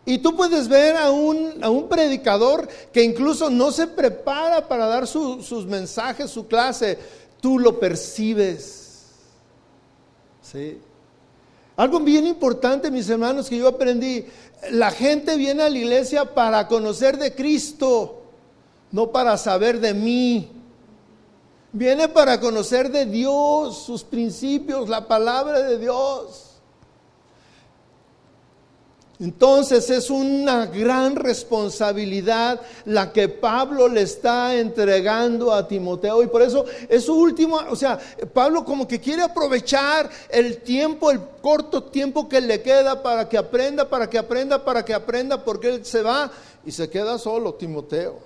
Y 0.06 0.18
tú 0.18 0.36
puedes 0.36 0.68
ver 0.68 0.98
a 0.98 1.12
un, 1.12 1.88
predicador 1.90 2.68
que 2.92 3.04
incluso 3.04 3.50
no 3.50 3.72
se 3.72 3.88
prepara 3.88 4.68
para 4.68 4.88
dar 4.88 5.06
sus 5.08 5.66
mensajes, 5.66 6.32
su 6.32 6.48
clase. 6.48 6.98
Tú 7.40 7.60
lo 7.60 7.80
percibes. 7.80 9.10
¿Sí? 10.42 10.80
Algo 11.78 12.00
bien 12.00 12.28
importante, 12.28 12.90
mis 12.90 13.10
hermanos, 13.10 13.48
que 13.48 13.58
yo 13.58 13.68
aprendí. 13.68 14.26
La 14.72 14.92
gente 14.92 15.38
viene 15.38 15.64
a 15.64 15.70
la 15.70 15.78
iglesia 15.78 16.34
para 16.34 16.68
conocer 16.68 17.18
de 17.18 17.34
Cristo 17.34 18.22
no 18.92 19.12
para 19.12 19.38
saber 19.38 19.80
de 19.80 19.94
mí. 19.94 20.52
Viene 21.74 22.10
para 22.10 22.40
conocer 22.40 22.92
de 22.92 23.06
Dios, 23.06 23.84
sus 23.86 24.04
principios, 24.04 24.90
la 24.90 25.08
palabra 25.08 25.62
de 25.62 25.78
Dios. 25.78 26.51
Entonces 29.22 29.88
es 29.92 30.10
una 30.10 30.66
gran 30.66 31.16
responsabilidad 31.16 32.60
la 32.86 33.14
que 33.14 33.30
Pablo 33.30 33.88
le 33.88 34.02
está 34.02 34.56
entregando 34.56 35.54
a 35.54 35.68
Timoteo 35.68 36.24
y 36.24 36.28
por 36.28 36.42
eso 36.42 36.66
es 36.90 37.06
su 37.06 37.14
último, 37.14 37.60
o 37.70 37.76
sea, 37.76 38.00
Pablo 38.34 38.66
como 38.66 38.88
que 38.88 39.00
quiere 39.00 39.22
aprovechar 39.22 40.10
el 40.28 40.64
tiempo, 40.64 41.12
el 41.12 41.22
corto 41.40 41.84
tiempo 41.84 42.28
que 42.28 42.42
le 42.42 42.64
queda 42.64 43.04
para 43.04 43.30
que 43.30 43.38
aprenda, 43.38 43.88
para 43.88 44.10
que 44.10 44.18
aprenda, 44.18 44.66
para 44.66 44.84
que 44.84 44.96
aprenda, 44.96 45.46
porque 45.46 45.70
él 45.70 45.86
se 45.86 46.02
va 46.02 46.32
y 46.66 46.72
se 46.72 46.90
queda 46.90 47.20
solo, 47.20 47.54
Timoteo. 47.54 48.18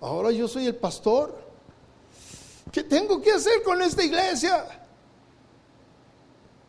Ahora 0.00 0.32
yo 0.32 0.48
soy 0.48 0.66
el 0.66 0.74
pastor. 0.74 1.38
¿Qué 2.72 2.82
tengo 2.82 3.22
que 3.22 3.30
hacer 3.30 3.62
con 3.62 3.80
esta 3.80 4.02
iglesia? 4.02 4.66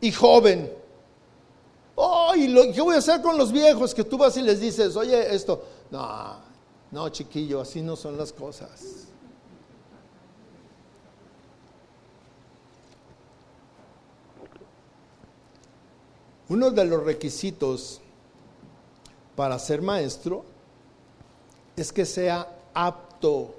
Y 0.00 0.12
joven. 0.12 0.79
Oh, 2.02 2.34
¿y 2.34 2.72
qué 2.72 2.80
voy 2.80 2.94
a 2.94 2.98
hacer 2.98 3.20
con 3.20 3.36
los 3.36 3.52
viejos? 3.52 3.94
Que 3.94 4.04
tú 4.04 4.16
vas 4.16 4.34
y 4.38 4.40
les 4.40 4.58
dices, 4.58 4.96
oye, 4.96 5.34
esto. 5.34 5.62
No, 5.90 6.38
no, 6.90 7.08
chiquillo, 7.10 7.60
así 7.60 7.82
no 7.82 7.94
son 7.94 8.16
las 8.16 8.32
cosas. 8.32 9.08
Uno 16.48 16.70
de 16.70 16.84
los 16.86 17.04
requisitos 17.04 18.00
para 19.36 19.58
ser 19.58 19.82
maestro 19.82 20.46
es 21.76 21.92
que 21.92 22.06
sea 22.06 22.48
apto 22.72 23.54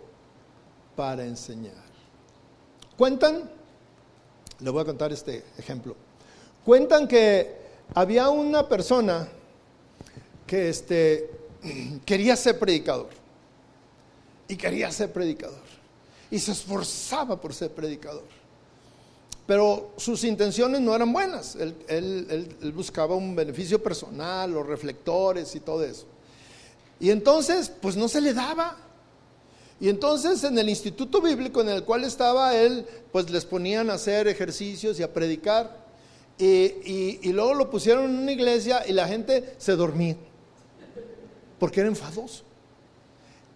para 0.96 1.26
enseñar. 1.26 1.84
Cuentan, 2.98 3.52
le 4.62 4.70
voy 4.72 4.82
a 4.82 4.86
contar 4.86 5.14
este 5.14 5.46
ejemplo. 5.60 5.96
Cuentan 6.66 7.08
que 7.08 7.61
había 7.94 8.30
una 8.30 8.68
persona 8.68 9.28
que 10.48 10.70
este, 10.70 11.30
quería 12.06 12.36
ser 12.36 12.58
predicador 12.60 13.10
y 14.48 14.56
quería 14.56 14.92
ser 14.92 15.12
predicador 15.12 15.72
y 16.30 16.40
se 16.40 16.54
esforzaba 16.54 17.40
por 17.40 17.54
ser 17.54 17.72
predicador. 17.72 18.24
Pero 19.46 19.92
sus 19.98 20.24
intenciones 20.24 20.80
no 20.80 20.96
eran 20.96 21.12
buenas. 21.12 21.56
Él, 21.56 21.76
él, 21.90 22.72
buscaba 22.72 23.16
un 23.16 23.36
beneficio 23.36 23.84
personal, 23.84 24.52
los 24.52 24.66
reflectores 24.66 25.54
y 25.56 25.60
todo 25.60 25.84
eso. 25.84 26.06
Y 27.02 27.10
entonces, 27.10 27.70
pues 27.82 27.98
no 27.98 28.08
se 28.08 28.22
le 28.22 28.34
daba. 28.34 28.78
Y 29.82 29.90
entonces 29.90 30.44
en 30.44 30.58
el 30.58 30.70
instituto 30.70 31.22
bíblico 31.22 31.60
en 31.60 31.70
el 31.70 31.84
cual 31.84 32.04
estaba 32.06 32.56
él, 32.56 32.86
pues 33.12 33.30
les 33.30 33.44
ponían 33.44 33.90
a 33.90 33.96
hacer 33.96 34.28
ejercicios 34.28 35.00
y 35.00 35.04
a 35.04 35.12
predicar. 35.12 35.82
Y, 36.44 37.20
y 37.22 37.34
luego 37.34 37.54
lo 37.54 37.70
pusieron 37.70 38.06
en 38.06 38.18
una 38.18 38.32
iglesia 38.32 38.84
y 38.88 38.94
la 38.94 39.08
gente 39.08 39.54
se 39.60 39.76
dormía. 39.76 40.16
Porque 41.60 41.82
era 41.82 41.90
enfadoso. 41.90 42.44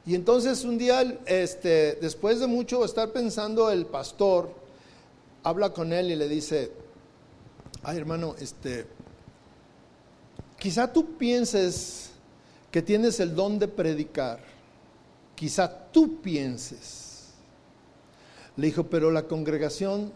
Y 0.05 0.13
entonces 0.13 0.63
un 0.63 0.77
día, 0.77 1.01
este, 1.25 1.95
después 1.95 2.39
de 2.39 2.45
mucho 2.45 2.85
estar 2.85 3.11
pensando, 3.11 3.71
el 3.71 3.87
pastor 3.87 4.51
habla 5.41 5.71
con 5.71 5.91
él 5.91 6.11
y 6.11 6.15
le 6.15 6.29
dice, 6.29 6.71
ay 7.81 7.97
hermano, 7.97 8.35
este, 8.39 8.85
quizá 10.59 10.93
tú 10.93 11.17
pienses 11.17 12.11
que 12.69 12.83
tienes 12.83 13.19
el 13.19 13.33
don 13.33 13.57
de 13.57 13.67
predicar, 13.67 14.39
quizá 15.33 15.67
tú 15.91 16.21
pienses. 16.21 17.29
Le 18.57 18.67
dijo, 18.67 18.83
pero 18.83 19.09
la 19.09 19.23
congregación 19.23 20.11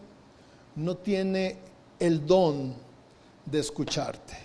no 0.76 0.96
tiene 0.96 1.56
el 2.00 2.26
don 2.26 2.74
de 3.46 3.60
escucharte. 3.60 4.36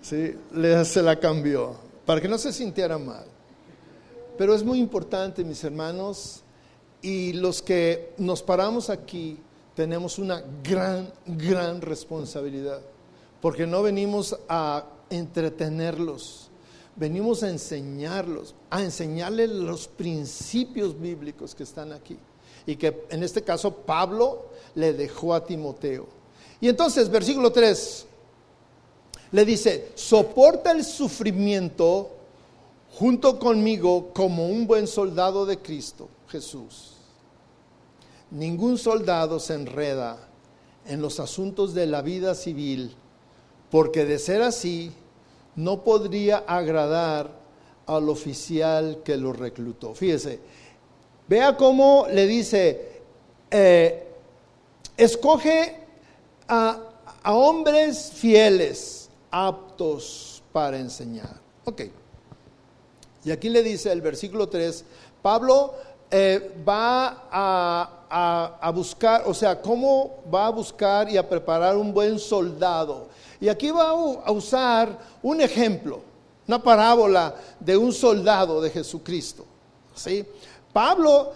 ¿Sí? 0.00 0.34
Le, 0.52 0.84
se 0.84 1.02
la 1.02 1.18
cambió, 1.18 1.74
para 2.06 2.20
que 2.20 2.28
no 2.28 2.38
se 2.38 2.52
sintiera 2.52 2.96
mal. 2.96 3.24
Pero 4.38 4.54
es 4.54 4.64
muy 4.64 4.78
importante, 4.78 5.44
mis 5.44 5.62
hermanos, 5.64 6.42
y 7.02 7.34
los 7.34 7.60
que 7.60 8.14
nos 8.18 8.42
paramos 8.42 8.90
aquí 8.90 9.38
tenemos 9.74 10.18
una 10.18 10.42
gran, 10.62 11.12
gran 11.26 11.80
responsabilidad, 11.80 12.80
porque 13.40 13.66
no 13.66 13.82
venimos 13.82 14.36
a 14.48 14.86
entretenerlos, 15.10 16.50
venimos 16.96 17.42
a 17.42 17.50
enseñarlos, 17.50 18.54
a 18.70 18.82
enseñarles 18.82 19.50
los 19.50 19.88
principios 19.88 20.98
bíblicos 20.98 21.54
que 21.54 21.64
están 21.64 21.92
aquí, 21.92 22.18
y 22.66 22.76
que 22.76 23.06
en 23.10 23.22
este 23.22 23.42
caso 23.42 23.74
Pablo 23.74 24.46
le 24.74 24.92
dejó 24.92 25.34
a 25.34 25.44
Timoteo. 25.44 26.06
Y 26.60 26.68
entonces, 26.68 27.10
versículo 27.10 27.52
3, 27.52 28.06
le 29.32 29.44
dice, 29.44 29.90
soporta 29.94 30.70
el 30.70 30.84
sufrimiento 30.84 32.10
junto 32.94 33.38
conmigo 33.38 34.10
como 34.12 34.46
un 34.46 34.66
buen 34.66 34.86
soldado 34.86 35.44
de 35.46 35.58
Cristo 35.58 36.08
Jesús. 36.28 36.92
Ningún 38.30 38.78
soldado 38.78 39.40
se 39.40 39.54
enreda 39.54 40.18
en 40.86 41.00
los 41.00 41.20
asuntos 41.20 41.74
de 41.74 41.86
la 41.86 42.02
vida 42.02 42.34
civil, 42.34 42.94
porque 43.70 44.04
de 44.04 44.18
ser 44.18 44.42
así, 44.42 44.92
no 45.56 45.82
podría 45.82 46.38
agradar 46.38 47.30
al 47.86 48.08
oficial 48.08 49.02
que 49.04 49.16
lo 49.16 49.32
reclutó. 49.32 49.94
Fíjese, 49.94 50.40
vea 51.28 51.56
cómo 51.56 52.06
le 52.10 52.26
dice, 52.26 53.02
eh, 53.50 54.08
escoge 54.96 55.76
a, 56.48 56.78
hombres 57.26 58.12
fieles, 58.14 59.08
aptos 59.30 60.42
para 60.52 60.78
enseñar. 60.78 61.40
Ok. 61.64 61.82
Y 63.24 63.30
aquí 63.30 63.48
le 63.48 63.62
dice 63.62 63.90
el 63.90 64.02
versículo 64.02 64.48
3, 64.48 64.84
Pablo 65.22 65.74
eh, 66.10 66.54
va 66.68 67.26
a, 67.30 68.58
a, 68.60 68.70
buscar, 68.70 69.22
o 69.26 69.32
sea, 69.32 69.60
cómo 69.60 70.22
va 70.32 70.46
a 70.46 70.50
buscar 70.50 71.10
y 71.10 71.16
a 71.16 71.26
preparar 71.26 71.76
un 71.76 71.92
buen 71.92 72.18
soldado. 72.18 73.08
Y 73.40 73.48
aquí 73.48 73.70
va 73.70 73.88
a 73.88 74.30
usar 74.30 74.98
un 75.22 75.40
ejemplo, 75.40 76.02
una 76.46 76.62
parábola 76.62 77.34
de 77.58 77.76
un 77.76 77.92
soldado 77.92 78.60
de 78.60 78.70
Jesucristo. 78.70 79.46
¿sí? 79.94 80.26
Pablo, 80.74 81.32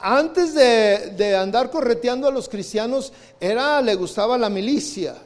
antes 0.00 0.54
de, 0.54 1.36
andar 1.36 1.68
correteando 1.68 2.28
a 2.28 2.30
los 2.30 2.48
cristianos, 2.48 3.12
era, 3.40 3.82
le 3.82 3.96
gustaba 3.96 4.38
la 4.38 4.48
milicia. 4.48 5.16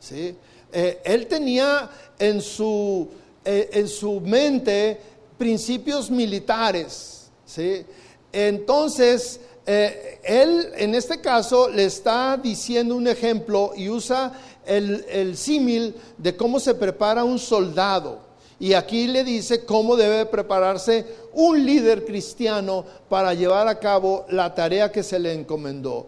¿sí? 0.00 0.34
Eh, 0.72 1.02
él 1.04 1.26
tenía 1.26 1.90
en 2.18 2.40
su, 2.40 3.06
eh, 3.44 3.68
en 3.74 3.86
su 3.86 4.22
mente 4.22 4.98
principios 5.36 6.10
militares. 6.10 7.30
¿sí? 7.44 7.84
Entonces, 8.32 9.40
eh, 9.66 10.18
él 10.24 10.72
en 10.74 10.94
este 10.94 11.20
caso 11.20 11.68
le 11.68 11.84
está 11.84 12.38
diciendo 12.38 12.96
un 12.96 13.08
ejemplo 13.08 13.72
y 13.76 13.90
usa 13.90 14.32
el 14.64 15.36
símil 15.36 15.94
de 16.16 16.34
cómo 16.34 16.58
se 16.58 16.74
prepara 16.74 17.24
un 17.24 17.38
soldado. 17.38 18.29
Y 18.60 18.74
aquí 18.74 19.08
le 19.08 19.24
dice 19.24 19.64
cómo 19.64 19.96
debe 19.96 20.26
prepararse 20.26 21.06
un 21.32 21.64
líder 21.64 22.04
cristiano 22.04 22.84
para 23.08 23.34
llevar 23.34 23.66
a 23.66 23.80
cabo 23.80 24.26
la 24.28 24.54
tarea 24.54 24.92
que 24.92 25.02
se 25.02 25.18
le 25.18 25.32
encomendó. 25.32 26.06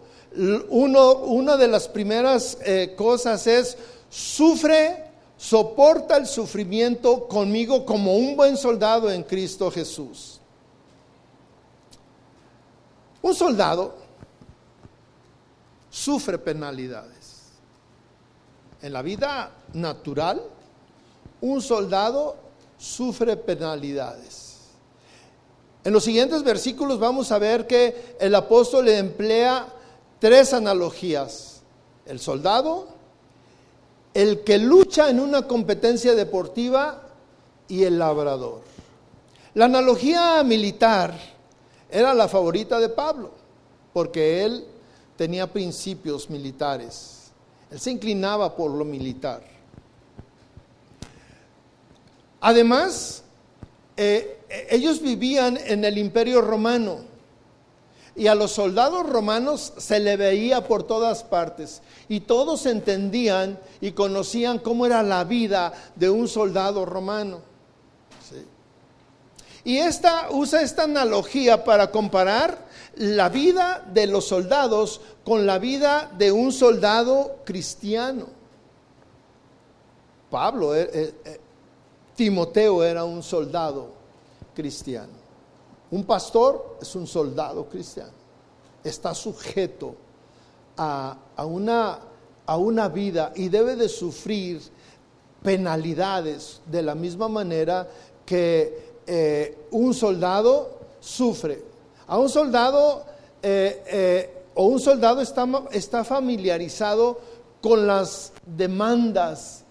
Una 0.69 1.57
de 1.57 1.67
las 1.67 1.87
primeras 1.87 2.57
eh, 2.63 2.93
cosas 2.95 3.45
es, 3.47 3.75
sufre 4.09 5.03
soporta 5.35 6.15
el 6.15 6.25
sufrimiento 6.25 7.27
conmigo 7.27 7.85
como 7.85 8.15
un 8.15 8.37
buen 8.37 8.55
soldado 8.55 9.11
en 9.11 9.23
Cristo 9.23 9.69
Jesús. 9.69 10.39
Un 13.21 13.33
soldado 13.33 13.95
sufre 15.89 16.37
penalidades. 16.37 17.41
En 18.81 18.93
la 18.93 19.01
vida 19.01 19.51
natural, 19.73 20.41
un 21.41 21.61
soldado 21.61 22.42
sufre 22.83 23.37
penalidades. 23.37 24.57
En 25.85 25.93
los 25.93 26.03
siguientes 26.03 26.43
versículos 26.43 26.99
vamos 26.99 27.31
a 27.31 27.39
ver 27.39 27.65
que 27.65 28.15
el 28.19 28.35
apóstol 28.35 28.85
le 28.85 28.97
emplea 28.97 29.67
tres 30.19 30.53
analogías. 30.53 31.61
El 32.05 32.19
soldado, 32.19 32.89
el 34.13 34.43
que 34.43 34.57
lucha 34.57 35.09
en 35.09 35.21
una 35.21 35.47
competencia 35.47 36.13
deportiva 36.13 37.03
y 37.69 37.83
el 37.83 37.99
labrador. 37.99 38.61
La 39.53 39.65
analogía 39.65 40.43
militar 40.43 41.17
era 41.89 42.13
la 42.13 42.27
favorita 42.27 42.81
de 42.81 42.89
Pablo, 42.89 43.31
porque 43.93 44.43
él 44.43 44.65
tenía 45.15 45.51
principios 45.51 46.29
militares. 46.29 47.31
Él 47.71 47.79
se 47.79 47.91
inclinaba 47.91 48.53
por 48.55 48.71
lo 48.71 48.83
militar. 48.83 49.52
Además, 52.45 53.23
eh, 53.95 54.37
ellos 54.69 55.01
vivían 55.01 55.57
en 55.65 55.85
el 55.85 55.97
imperio 55.97 56.41
romano 56.41 56.99
y 58.17 58.27
a 58.27 58.35
los 58.35 58.51
soldados 58.51 59.09
romanos 59.09 59.71
se 59.77 60.01
le 60.01 60.17
veía 60.17 60.67
por 60.67 60.83
todas 60.83 61.23
partes. 61.23 61.81
Y 62.09 62.19
todos 62.19 62.65
entendían 62.65 63.57
y 63.79 63.93
conocían 63.93 64.59
cómo 64.59 64.85
era 64.85 65.03
la 65.03 65.23
vida 65.23 65.71
de 65.95 66.09
un 66.09 66.27
soldado 66.27 66.85
romano. 66.85 67.39
Y 69.63 69.77
esta 69.77 70.27
usa 70.29 70.61
esta 70.61 70.83
analogía 70.83 71.63
para 71.63 71.89
comparar 71.89 72.65
la 72.95 73.29
vida 73.29 73.87
de 73.93 74.07
los 74.07 74.25
soldados 74.25 74.99
con 75.23 75.45
la 75.45 75.57
vida 75.57 76.11
de 76.17 76.33
un 76.33 76.51
soldado 76.51 77.37
cristiano. 77.45 78.43
Pablo, 80.29 80.75
eh, 80.75 80.89
eh, 80.91 81.13
eh, 81.25 81.39
Timoteo 82.15 82.83
era 82.83 83.03
un 83.03 83.23
soldado 83.23 83.87
cristiano. 84.53 85.23
Un 85.91 86.03
pastor 86.05 86.77
es 86.81 86.95
un 86.95 87.07
soldado 87.07 87.65
cristiano. 87.65 88.11
Está 88.83 89.13
sujeto 89.13 89.95
a, 90.77 91.17
una, 91.45 92.87
vida 92.89 93.31
y 93.35 93.49
debe 93.49 93.75
de 93.75 93.89
sufrir 93.89 94.61
penalidades 95.41 96.61
de 96.65 96.81
la 96.81 96.95
misma 96.95 97.27
manera 97.27 97.87
que 98.25 98.95
eh, 99.05 99.67
un 99.71 99.93
soldado 99.93 100.79
sufre. 100.99 101.63
A 102.07 102.17
un 102.17 102.29
soldado 102.29 103.05
eh, 103.41 103.83
eh, 103.87 104.43
o 104.55 104.65
un 104.65 104.79
soldado 104.79 105.21
está, 105.21 106.03
familiarizado 106.03 107.19
con 107.61 107.87
las 107.87 108.33
demandas 108.45 109.63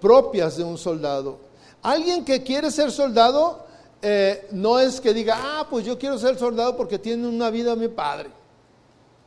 propias 0.00 0.56
de 0.56 0.64
un 0.64 0.78
soldado. 0.78 1.49
Alguien 1.82 2.24
que 2.24 2.42
quiere 2.42 2.70
ser 2.70 2.90
soldado 2.90 3.66
eh, 4.02 4.48
no 4.52 4.78
es 4.78 5.00
que 5.00 5.12
diga, 5.12 5.36
ah, 5.38 5.66
pues 5.68 5.84
yo 5.84 5.98
quiero 5.98 6.18
ser 6.18 6.38
soldado 6.38 6.76
porque 6.76 6.98
tiene 6.98 7.28
una 7.28 7.50
vida 7.50 7.76
mi 7.76 7.88
padre. 7.88 8.30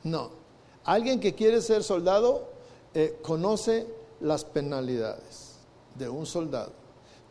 No, 0.03 0.31
alguien 0.83 1.19
que 1.19 1.33
quiere 1.33 1.61
ser 1.61 1.83
soldado 1.83 2.49
eh, 2.93 3.17
conoce 3.21 3.87
las 4.19 4.43
penalidades 4.43 5.53
de 5.95 6.09
un 6.09 6.25
soldado. 6.25 6.71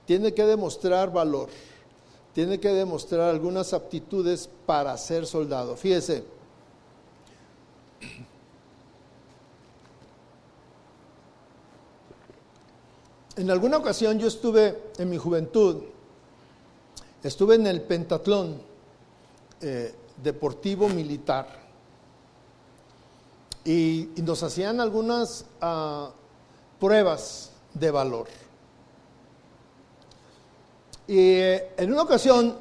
Tiene 0.06 0.32
que 0.34 0.44
demostrar 0.44 1.12
valor, 1.12 1.48
tiene 2.32 2.58
que 2.58 2.68
demostrar 2.68 3.28
algunas 3.28 3.72
aptitudes 3.72 4.48
para 4.66 4.96
ser 4.96 5.26
soldado. 5.26 5.76
Fíjese, 5.76 6.24
en 13.36 13.50
alguna 13.50 13.78
ocasión 13.78 14.18
yo 14.18 14.28
estuve 14.28 14.92
en 14.98 15.08
mi 15.10 15.18
juventud, 15.18 15.82
estuve 17.22 17.54
en 17.54 17.66
el 17.66 17.82
pentatlón 17.82 18.60
eh, 19.60 19.94
deportivo 20.22 20.88
militar 20.88 21.62
y, 23.64 24.08
nos 24.16 24.42
hacían 24.42 24.80
algunas 24.80 25.44
ah, 25.60 26.10
pruebas 26.80 27.52
de 27.74 27.90
valor. 27.90 28.28
Y 31.06 31.18
eh, 31.18 31.74
en 31.76 31.92
una 31.92 32.02
ocasión 32.02 32.56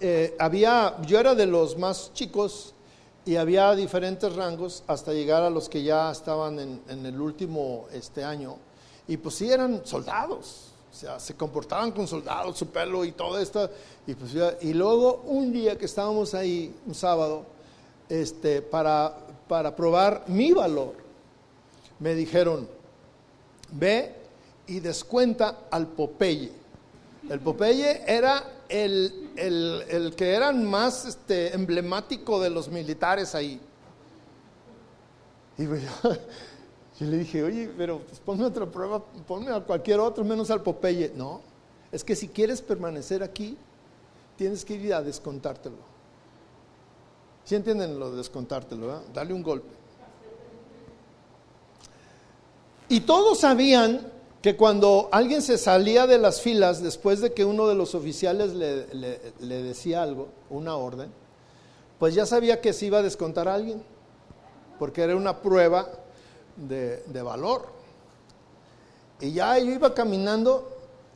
eh, 0.00 0.34
había, 0.38 1.00
yo 1.02 1.18
era 1.20 1.34
de 1.34 1.46
los 1.46 1.78
más 1.78 2.12
chicos 2.12 2.74
y 3.24 3.36
había 3.36 3.74
diferentes 3.74 4.34
rangos 4.34 4.82
hasta 4.86 5.12
llegar 5.12 5.42
a 5.42 5.50
los 5.50 5.68
que 5.68 5.82
ya 5.82 6.10
estaban 6.10 6.58
en, 6.58 7.06
el 7.06 7.20
último 7.20 7.86
este 7.92 8.24
año. 8.24 8.56
Y 9.08 9.16
pues 9.16 9.34
sí 9.34 9.50
eran 9.50 9.82
soldados, 9.84 10.72
o 10.90 10.94
sea, 10.94 11.18
se 11.18 11.34
comportaban 11.34 11.90
con 11.92 12.06
soldados, 12.06 12.58
su 12.58 12.68
pelo 12.68 13.04
y 13.04 13.12
todo 13.12 13.38
esto. 13.38 13.68
Y, 14.06 14.14
pues, 14.14 14.32
y 14.60 14.72
luego 14.74 15.22
un 15.26 15.52
día 15.52 15.76
que 15.76 15.86
estábamos 15.86 16.34
ahí, 16.34 16.74
un 16.86 16.94
sábado, 16.94 17.44
este, 18.08 18.62
para 18.62 19.16
para 19.52 19.76
probar 19.76 20.24
mi 20.28 20.52
valor, 20.52 20.94
me 21.98 22.14
dijeron, 22.14 22.66
ve 23.72 24.14
y 24.66 24.80
descuenta 24.80 25.64
al 25.70 25.88
Popeye. 25.88 26.50
El 27.28 27.38
Popeye 27.38 28.02
era 28.06 28.44
el, 28.66 30.14
que 30.16 30.32
era 30.32 30.52
más 30.52 31.04
este, 31.04 31.54
emblemático 31.54 32.40
de 32.40 32.48
los 32.48 32.70
militares 32.70 33.34
ahí. 33.34 33.60
Y 35.58 35.64
yo, 37.02 37.10
le 37.10 37.18
dije, 37.18 37.42
oye, 37.42 37.70
pero 37.76 37.98
pues, 38.00 38.20
ponme 38.20 38.44
otra 38.44 38.66
prueba, 38.66 39.02
ponme 39.26 39.50
a 39.50 39.60
cualquier 39.60 40.00
otro 40.00 40.24
menos 40.24 40.50
al 40.50 40.62
Popeye. 40.62 41.12
No, 41.14 41.40
es 41.90 42.04
que 42.04 42.16
si 42.16 42.28
quieres 42.28 42.62
permanecer 42.62 43.22
aquí, 43.22 43.56
tienes 44.36 44.64
que 44.64 44.74
ir 44.74 44.94
a 44.94 45.02
descontártelo. 45.02 45.76
¿Sí 47.44 47.54
entienden 47.54 47.98
lo 47.98 48.10
de 48.10 48.18
descontártelo? 48.18 48.86
¿verdad? 48.86 49.02
Dale 49.12 49.34
un 49.34 49.42
golpe. 49.42 49.82
Y 52.88 53.00
todos 53.00 53.40
sabían 53.40 54.12
que 54.42 54.56
cuando 54.56 55.08
alguien 55.12 55.40
se 55.40 55.56
salía 55.56 56.06
de 56.06 56.18
las 56.18 56.42
filas 56.42 56.82
después 56.82 57.20
de 57.20 57.32
que 57.32 57.44
uno 57.44 57.68
de 57.68 57.74
los 57.74 57.94
oficiales 57.94 58.52
le, 58.52 59.62
decía 59.62 60.02
algo, 60.02 60.28
una 60.50 60.76
orden, 60.76 61.10
pues 61.98 62.14
ya 62.14 62.26
sabía 62.26 62.60
que 62.60 62.72
se 62.72 62.86
iba 62.86 62.98
a 62.98 63.02
descontar 63.02 63.46
a 63.46 63.54
alguien, 63.54 63.82
porque 64.78 65.02
era 65.02 65.14
una 65.14 65.40
prueba 65.40 65.88
de, 66.56 67.22
valor. 67.22 67.66
Y 69.20 69.32
ya 69.32 69.58
yo 69.58 69.72
iba 69.72 69.94
caminando 69.94 70.68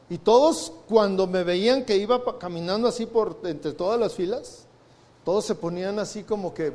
y 0.09 0.19
todos 0.19 0.73
cuando 0.89 1.27
me 1.27 1.43
veían 1.43 1.85
que 1.85 1.97
iba 1.97 2.39
caminando 2.39 2.89
así 2.89 3.07
por 3.07 3.41
entre 3.45 3.73
todas 3.73 3.99
las 3.99 4.15
filas, 4.15 4.65
todos 5.25 5.45
se 5.45 5.57
ponían 5.57 5.99
así 5.99 6.23
como 6.23 6.55
que, 6.55 6.73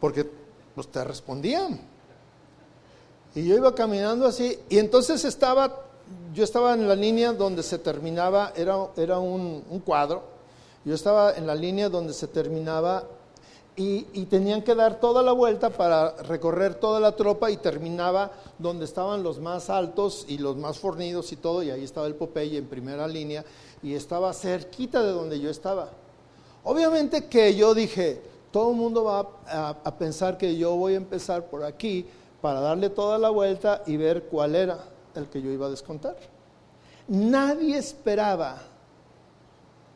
porque 0.00 0.28
pues 0.74 0.88
te 0.88 1.04
respondían. 1.04 1.80
Y 3.36 3.44
yo 3.44 3.56
iba 3.56 3.74
caminando 3.74 4.26
así, 4.26 4.58
y 4.68 4.78
entonces 4.78 5.24
estaba, 5.24 5.82
yo 6.32 6.44
estaba 6.44 6.74
en 6.74 6.86
la 6.88 6.94
línea 6.94 7.32
donde 7.32 7.62
se 7.62 7.78
terminaba, 7.78 8.52
era, 8.56 8.88
era 8.96 9.18
un, 9.18 9.62
cuadro, 9.84 10.22
yo 10.84 10.94
estaba 10.94 11.32
en 11.32 11.46
la 11.46 11.54
línea 11.54 11.88
donde 11.88 12.12
se 12.12 12.28
terminaba 12.28 13.04
y, 13.76 14.26
tenían 14.26 14.62
que 14.62 14.74
dar 14.74 15.00
toda 15.00 15.22
la 15.22 15.32
vuelta 15.32 15.70
para 15.70 16.14
recorrer 16.22 16.76
toda 16.76 17.00
la 17.00 17.16
tropa 17.16 17.50
y 17.50 17.56
terminaba 17.56 18.30
donde 18.58 18.84
estaban 18.84 19.24
los 19.24 19.40
más 19.40 19.68
altos 19.68 20.26
y 20.28 20.38
los 20.38 20.56
más 20.56 20.78
fornidos 20.78 21.32
y 21.32 21.36
todo, 21.36 21.62
y 21.62 21.70
ahí 21.70 21.82
estaba 21.82 22.06
el 22.06 22.14
Popeye 22.14 22.58
en 22.58 22.66
primera 22.66 23.08
línea, 23.08 23.44
y 23.82 23.94
estaba 23.94 24.32
cerquita 24.32 25.02
de 25.02 25.10
donde 25.10 25.40
yo 25.40 25.50
estaba. 25.50 25.88
Obviamente 26.62 27.26
que 27.26 27.54
yo 27.56 27.74
dije, 27.74 28.22
todo 28.52 28.70
el 28.70 28.76
mundo 28.76 29.02
va 29.02 29.28
a, 29.84 29.98
pensar 29.98 30.38
que 30.38 30.56
yo 30.56 30.76
voy 30.76 30.94
a 30.94 30.98
empezar 30.98 31.46
por 31.46 31.64
aquí 31.64 32.06
para 32.40 32.60
darle 32.60 32.90
toda 32.90 33.18
la 33.18 33.30
vuelta 33.30 33.82
y 33.86 33.96
ver 33.96 34.24
cuál 34.24 34.54
era 34.54 34.78
el 35.16 35.26
que 35.26 35.42
yo 35.42 35.50
iba 35.50 35.66
a 35.66 35.70
descontar. 35.70 36.16
Nadie 37.08 37.76
esperaba 37.76 38.62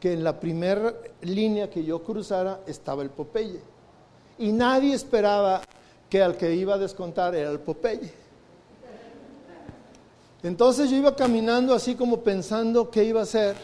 que 0.01 0.13
en 0.13 0.25
la 0.25 0.39
primera 0.39 0.95
línea 1.23 1.71
que 1.71 1.85
yo 1.85 2.03
cruzara 2.03 2.61
estaba 2.67 3.03
el 3.03 3.11
Popeye. 3.11 3.61
Y 4.39 4.53
nadie 4.53 4.95
esperaba 4.95 5.63
que 6.09 6.23
al 6.23 6.37
que 6.37 6.55
iba 6.55 6.75
a 6.75 6.79
descontar 6.79 7.35
era 7.35 7.51
el 7.51 7.61
Popeye. 7.61 8.13
Entonces 10.43 10.89
yo 10.89 10.97
iba 10.97 11.15
caminando 11.17 11.75
así 11.75 11.95
como 11.95 12.21
pensando 12.21 12.91
qué 12.91 13.05
iba 13.05 13.21
a 13.21 13.25
hacer. 13.25 13.57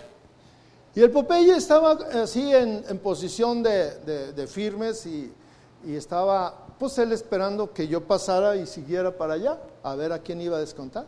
Y 0.95 1.01
el 1.01 1.11
Popeye 1.11 1.57
estaba 1.57 1.93
así 2.23 2.53
en, 2.55 2.99
posición 2.99 3.63
de, 3.63 4.47
firmes 4.49 5.07
y, 5.07 5.33
estaba, 5.87 6.67
pues 6.79 6.97
él 6.99 7.13
esperando 7.13 7.73
que 7.73 7.87
yo 7.87 8.03
pasara 8.03 8.57
y 8.57 8.67
siguiera 8.67 9.17
para 9.17 9.35
allá, 9.35 9.59
a 9.83 9.95
ver 9.95 10.13
a 10.13 10.19
quién 10.19 10.41
iba 10.41 10.57
a 10.57 10.61
descontar. 10.61 11.07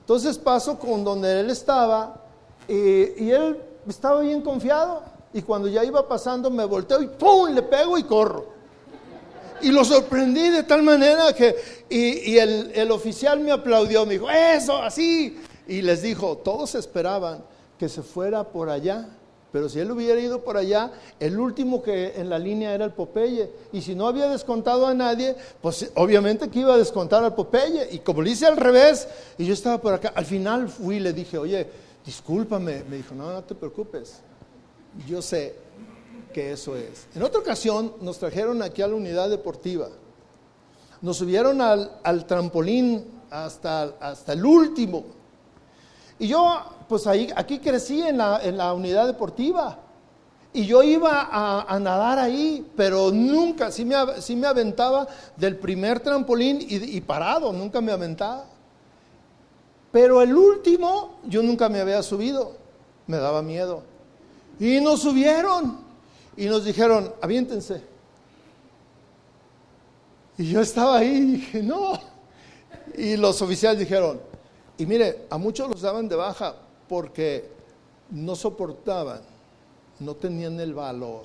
Entonces 0.00 0.38
paso 0.38 0.78
con 0.78 1.04
donde 1.04 1.40
él 1.40 1.50
estaba 1.50 2.22
y, 2.68 3.24
y 3.24 3.30
él 3.30 3.60
estaba 3.86 4.20
bien 4.20 4.40
confiado. 4.40 5.02
Y 5.36 5.42
cuando 5.42 5.68
ya 5.68 5.84
iba 5.84 6.08
pasando 6.08 6.50
me 6.50 6.64
volteo 6.64 7.02
y 7.02 7.08
¡pum! 7.08 7.50
le 7.50 7.60
pego 7.60 7.98
y 7.98 8.04
corro. 8.04 8.46
Y 9.60 9.70
lo 9.70 9.84
sorprendí 9.84 10.48
de 10.48 10.62
tal 10.62 10.82
manera 10.82 11.34
que, 11.34 11.54
y, 11.90 12.38
el, 12.38 12.72
el, 12.74 12.90
oficial 12.90 13.40
me 13.40 13.52
aplaudió, 13.52 14.06
me 14.06 14.14
dijo, 14.14 14.30
eso, 14.30 14.78
así. 14.78 15.38
Y 15.68 15.82
les 15.82 16.00
dijo, 16.00 16.38
todos 16.38 16.74
esperaban 16.74 17.44
que 17.78 17.90
se 17.90 18.02
fuera 18.02 18.44
por 18.44 18.70
allá. 18.70 19.10
Pero 19.52 19.68
si 19.68 19.78
él 19.78 19.90
hubiera 19.90 20.18
ido 20.18 20.42
por 20.42 20.56
allá, 20.56 20.90
el 21.20 21.38
último 21.38 21.82
que 21.82 22.14
en 22.16 22.30
la 22.30 22.38
línea 22.38 22.72
era 22.72 22.86
el 22.86 22.92
Popeye. 22.92 23.50
Y 23.74 23.82
si 23.82 23.94
no 23.94 24.08
había 24.08 24.30
descontado 24.30 24.86
a 24.86 24.94
nadie, 24.94 25.36
pues 25.60 25.90
obviamente 25.96 26.48
que 26.48 26.60
iba 26.60 26.72
a 26.72 26.78
descontar 26.78 27.22
al 27.22 27.34
Popeye. 27.34 27.88
Y 27.90 27.98
como 27.98 28.22
le 28.22 28.30
hice 28.30 28.46
al 28.46 28.56
revés, 28.56 29.06
y 29.36 29.44
yo 29.44 29.52
estaba 29.52 29.82
por 29.82 29.92
acá, 29.92 30.12
al 30.14 30.24
final 30.24 30.70
fui 30.70 30.96
y 30.96 31.00
le 31.00 31.12
dije, 31.12 31.36
oye, 31.36 31.66
discúlpame. 32.06 32.84
Me 32.88 32.96
dijo, 32.96 33.14
no, 33.14 33.30
no 33.30 33.44
te 33.44 33.54
preocupes. 33.54 34.22
Yo 35.06 35.20
sé 35.20 35.54
que 36.32 36.52
eso 36.52 36.76
es. 36.76 37.08
En 37.14 37.22
otra 37.22 37.40
ocasión 37.40 37.94
nos 38.00 38.18
trajeron 38.18 38.62
aquí 38.62 38.82
a 38.82 38.88
la 38.88 38.94
unidad 38.94 39.28
deportiva. 39.28 39.88
Nos 41.02 41.18
subieron 41.18 41.60
al, 41.60 42.26
trampolín 42.26 43.04
hasta, 43.30 43.94
hasta 44.00 44.32
el 44.32 44.44
último. 44.44 45.04
Y 46.18 46.28
yo, 46.28 46.62
pues 46.88 47.06
ahí, 47.06 47.30
aquí 47.36 47.58
crecí 47.58 48.00
en 48.00 48.18
la, 48.18 48.40
en 48.42 48.56
la 48.56 48.72
unidad 48.72 49.06
deportiva. 49.06 49.78
Y 50.56 50.64
yo 50.64 50.82
iba 50.82 51.28
a, 51.30 51.78
nadar 51.78 52.18
ahí, 52.18 52.66
pero 52.74 53.10
nunca, 53.10 53.70
sí 53.70 53.84
me, 53.84 53.94
me 54.36 54.46
aventaba 54.46 55.06
del 55.36 55.58
primer 55.58 56.00
trampolín 56.00 56.64
y, 56.66 56.98
parado, 57.02 57.52
nunca 57.52 57.82
me 57.82 57.92
aventaba. 57.92 58.46
Pero 59.92 60.22
el 60.22 60.34
último, 60.34 61.16
yo 61.26 61.42
nunca 61.42 61.68
me 61.68 61.78
había 61.78 62.02
subido, 62.02 62.52
me 63.06 63.18
daba 63.18 63.42
miedo. 63.42 63.82
Y 64.58 64.80
nos 64.80 65.00
subieron 65.00 65.78
y 66.36 66.46
nos 66.46 66.64
dijeron, 66.64 67.12
aviéntense. 67.20 67.82
Y 70.38 70.50
yo 70.50 70.60
estaba 70.60 70.98
ahí 70.98 71.08
y 71.08 71.32
dije, 71.32 71.62
no. 71.62 71.98
Y 72.96 73.16
los 73.16 73.40
oficiales 73.42 73.78
dijeron, 73.78 74.20
y 74.78 74.86
mire, 74.86 75.26
a 75.30 75.38
muchos 75.38 75.68
los 75.68 75.80
daban 75.80 76.08
de 76.08 76.16
baja 76.16 76.54
porque 76.88 77.50
no 78.10 78.36
soportaban, 78.36 79.20
no 79.98 80.14
tenían 80.14 80.60
el 80.60 80.74
valor. 80.74 81.24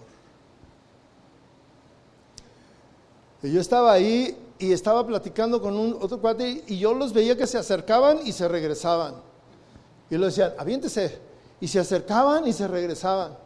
Y 3.44 3.52
yo 3.52 3.60
estaba 3.60 3.92
ahí 3.92 4.38
y 4.60 4.72
estaba 4.72 5.06
platicando 5.06 5.62
con 5.62 5.76
un 5.76 5.98
otro 6.00 6.20
cuate 6.20 6.64
y 6.68 6.78
yo 6.78 6.94
los 6.94 7.12
veía 7.12 7.36
que 7.36 7.48
se 7.48 7.58
acercaban 7.58 8.20
y 8.26 8.32
se 8.32 8.48
regresaban. 8.48 9.16
Y 10.10 10.18
lo 10.18 10.28
decían, 10.28 10.54
aviéntese. 10.58 11.31
Y 11.62 11.68
se 11.70 11.80
acercaban 11.80 12.45
y 12.45 12.51
se 12.51 12.68
regresaban. 12.68 13.38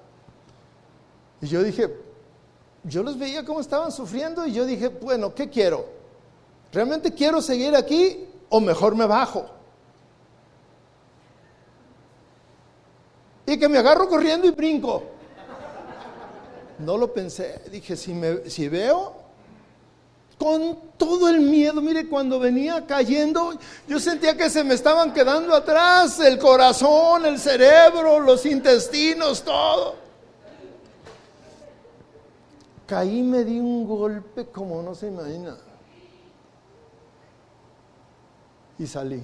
Y 1.42 1.48
yo 1.48 1.62
dije, 1.62 1.94
yo 2.84 3.04
los 3.04 3.20
veía 3.20 3.46
cómo 3.46 3.60
estaban 3.60 3.92
sufriendo 3.92 4.48
y 4.48 4.54
yo 4.54 4.66
dije, 4.66 4.88
bueno, 4.88 5.36
¿qué 5.36 5.50
quiero? 5.50 5.94
¿realmente 6.76 7.14
quiero 7.14 7.42
seguir 7.42 7.74
aquí 7.76 8.28
o 8.50 8.60
mejor 8.60 8.96
me 8.96 9.06
bajo? 9.06 9.46
Y 13.46 13.58
que 13.58 13.70
me 13.70 13.78
agarro 13.78 14.10
corriendo 14.10 14.46
y 14.46 14.52
brinco. 14.52 15.04
No 16.80 16.98
lo 16.98 17.14
pensé, 17.14 17.62
dije, 17.72 17.96
si, 17.96 18.14
me, 18.14 18.50
si 18.50 18.68
veo, 18.68 19.16
con 20.38 20.78
todo 20.98 21.30
el 21.30 21.40
miedo, 21.40 21.82
mire, 21.82 22.08
cuando 22.08 22.40
venía 22.40 22.86
cayendo, 22.86 23.54
yo 23.88 24.00
sentía 24.00 24.36
que 24.36 24.50
se 24.50 24.64
me 24.64 24.74
estaban 24.74 25.14
quedando 25.14 25.54
atrás 25.54 26.20
el 26.20 26.38
corazón, 26.38 27.26
el 27.26 27.40
cerebro, 27.40 28.20
los 28.20 28.46
intestinos, 28.46 29.44
todo. 29.44 29.96
Caí, 32.86 33.24
me 33.24 33.44
di 33.44 33.60
un 33.60 33.88
golpe 33.88 34.46
como 34.48 34.82
no 34.82 34.94
se 34.94 35.08
imagina. 35.08 35.58
Y 38.78 38.86
salí. 38.86 39.24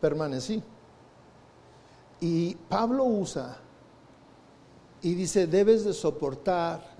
Permanecí. 0.00 0.62
Y 2.20 2.54
Pablo 2.54 3.04
usa 3.04 3.58
y 5.02 5.14
dice, 5.14 5.46
debes 5.46 5.84
de 5.84 5.92
soportar 5.92 6.93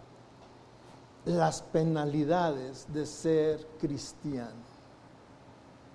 las 1.25 1.63
penalidades 1.63 2.87
de 2.93 3.07
ser 3.07 3.67
cristiano. 3.81 4.75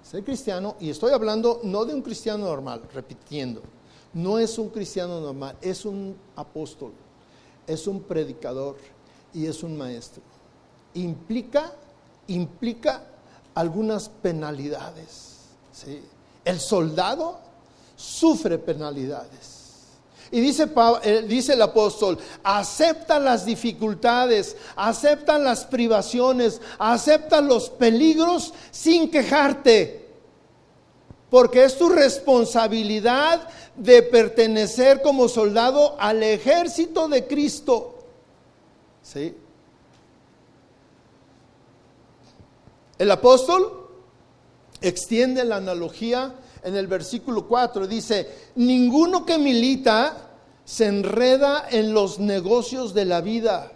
Ser 0.04 0.24
cristiano, 0.24 0.76
y 0.80 0.90
estoy 0.90 1.12
hablando 1.12 1.60
no 1.64 1.86
de 1.86 1.94
un 1.94 2.02
cristiano 2.02 2.46
normal, 2.46 2.82
repitiendo, 2.94 3.62
no 4.14 4.40
es 4.40 4.58
un 4.58 4.70
cristiano 4.70 5.20
normal, 5.20 5.56
es 5.62 5.86
un 5.86 6.16
apóstol, 6.36 6.94
es 7.68 7.86
un 7.86 8.02
predicador 8.02 8.78
y 9.34 9.46
es 9.46 9.62
un 9.62 9.78
maestro. 9.78 10.24
Implica, 10.96 11.74
implica 12.28 13.04
algunas 13.54 14.10
penalidades. 14.10 15.38
¿sí? 15.72 16.02
El 16.44 16.60
soldado 16.60 17.38
sufre 17.96 18.58
penalidades. 18.58 19.59
Y 20.32 20.42
dice, 20.42 20.70
eh, 21.04 21.26
dice, 21.28 21.54
el 21.54 21.62
apóstol, 21.62 22.18
acepta 22.44 23.20
las 23.20 23.46
dificultades, 23.46 24.56
acepta 24.76 25.40
las 25.40 25.66
privaciones, 25.66 26.62
acepta 26.78 27.42
los 27.42 27.70
peligros 27.70 28.54
sin 28.70 29.10
quejarte. 29.10 30.08
Porque 31.30 31.64
es 31.64 31.78
tu 31.78 31.90
responsabilidad 31.90 33.48
de 33.76 34.04
pertenecer 34.04 35.02
como 35.02 35.28
soldado 35.28 35.96
al 36.00 36.22
ejército 36.22 37.08
de 37.08 37.26
Cristo. 37.26 37.96
¿Sí? 39.02 39.36
El 43.00 43.10
apóstol 43.12 43.88
extiende 44.82 45.44
la 45.46 45.56
analogía 45.56 46.36
en 46.64 46.76
el 46.76 46.88
versículo 46.88 47.48
4. 47.48 47.88
Dice, 47.88 48.50
ninguno 48.56 49.26
que 49.26 49.38
milita 49.38 50.30
se 50.66 50.86
enreda 50.86 51.66
en 51.70 51.94
los 51.94 52.20
negocios 52.20 52.94
de 52.94 53.06
la 53.06 53.22
vida 53.22 53.72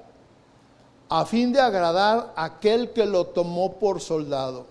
a 1.10 1.26
fin 1.26 1.54
de 1.54 1.60
agradar 1.60 2.34
a 2.36 2.46
aquel 2.46 2.92
que 2.92 3.06
lo 3.06 3.28
tomó 3.28 3.74
por 3.74 4.02
soldado. 4.02 4.66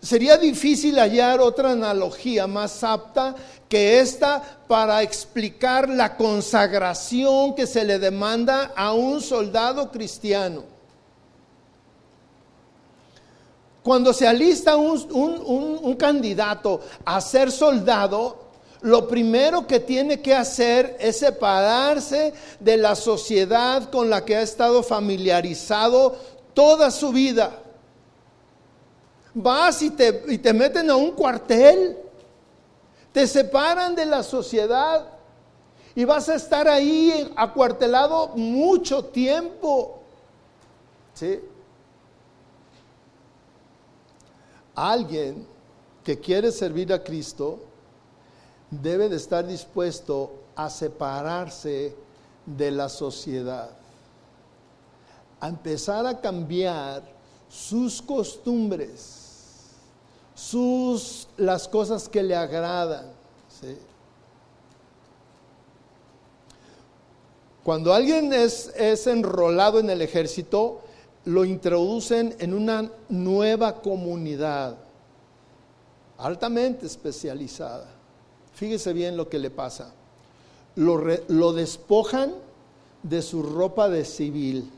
Sería 0.00 0.36
difícil 0.36 0.98
hallar 0.98 1.40
otra 1.40 1.70
analogía 1.70 2.46
más 2.46 2.84
apta 2.84 3.34
que 3.68 4.00
esta 4.00 4.42
para 4.68 5.02
explicar 5.02 5.88
la 5.88 6.16
consagración 6.16 7.54
que 7.54 7.66
se 7.66 7.84
le 7.84 7.98
demanda 7.98 8.72
a 8.76 8.92
un 8.92 9.20
soldado 9.22 9.90
cristiano. 9.90 10.73
Cuando 13.84 14.14
se 14.14 14.26
alista 14.26 14.78
un, 14.78 15.94
candidato 15.98 16.80
a 17.04 17.20
ser 17.20 17.52
soldado, 17.52 18.38
lo 18.80 19.06
primero 19.06 19.66
que 19.66 19.78
tiene 19.78 20.22
que 20.22 20.34
hacer 20.34 20.96
es 20.98 21.18
separarse 21.18 22.32
de 22.60 22.78
la 22.78 22.94
sociedad 22.94 23.90
con 23.90 24.08
la 24.08 24.24
que 24.24 24.36
ha 24.36 24.40
estado 24.40 24.82
familiarizado 24.82 26.16
toda 26.54 26.90
su 26.90 27.12
vida. 27.12 27.60
Vas 29.34 29.82
y 29.82 29.90
te, 29.90 30.22
y 30.28 30.38
te 30.38 30.54
meten 30.54 30.88
a 30.88 30.96
un 30.96 31.10
cuartel, 31.10 31.98
te 33.12 33.26
separan 33.26 33.94
de 33.94 34.06
la 34.06 34.22
sociedad 34.22 35.08
y 35.94 36.06
vas 36.06 36.30
a 36.30 36.36
estar 36.36 36.68
ahí 36.68 37.30
acuartelado 37.36 38.28
mucho 38.28 39.04
tiempo. 39.04 39.98
¿Sí? 41.12 41.38
Alguien 44.74 45.46
que 46.02 46.18
quiere 46.18 46.50
servir 46.50 46.92
a 46.92 47.02
Cristo 47.02 47.60
debe 48.70 49.08
de 49.08 49.16
estar 49.16 49.46
dispuesto 49.46 50.32
a 50.56 50.68
separarse 50.68 51.94
de 52.44 52.70
la 52.70 52.88
sociedad, 52.88 53.70
a 55.40 55.48
empezar 55.48 56.06
a 56.06 56.20
cambiar 56.20 57.02
sus 57.48 58.02
costumbres, 58.02 59.70
sus 60.34 61.28
las 61.36 61.68
cosas 61.68 62.08
que 62.08 62.22
le 62.22 62.34
agradan. 62.34 63.06
Cuando 67.62 67.94
alguien 67.94 68.32
es, 68.32 68.72
es 68.76 69.06
enrolado 69.06 69.80
en 69.80 69.88
el 69.88 70.02
ejército, 70.02 70.82
lo 71.24 71.44
introducen 71.44 72.34
en 72.38 72.52
una 72.52 72.90
nueva 73.08 73.80
comunidad 73.80 74.76
altamente 76.18 76.86
especializada. 76.86 77.88
Fíjese 78.52 78.92
bien 78.92 79.16
lo 79.16 79.28
que 79.28 79.38
le 79.38 79.50
pasa. 79.50 79.92
Lo, 80.76 81.52
despojan 81.52 82.34
de 83.02 83.22
su 83.22 83.42
ropa 83.42 83.88
de 83.88 84.04
civil. 84.04 84.70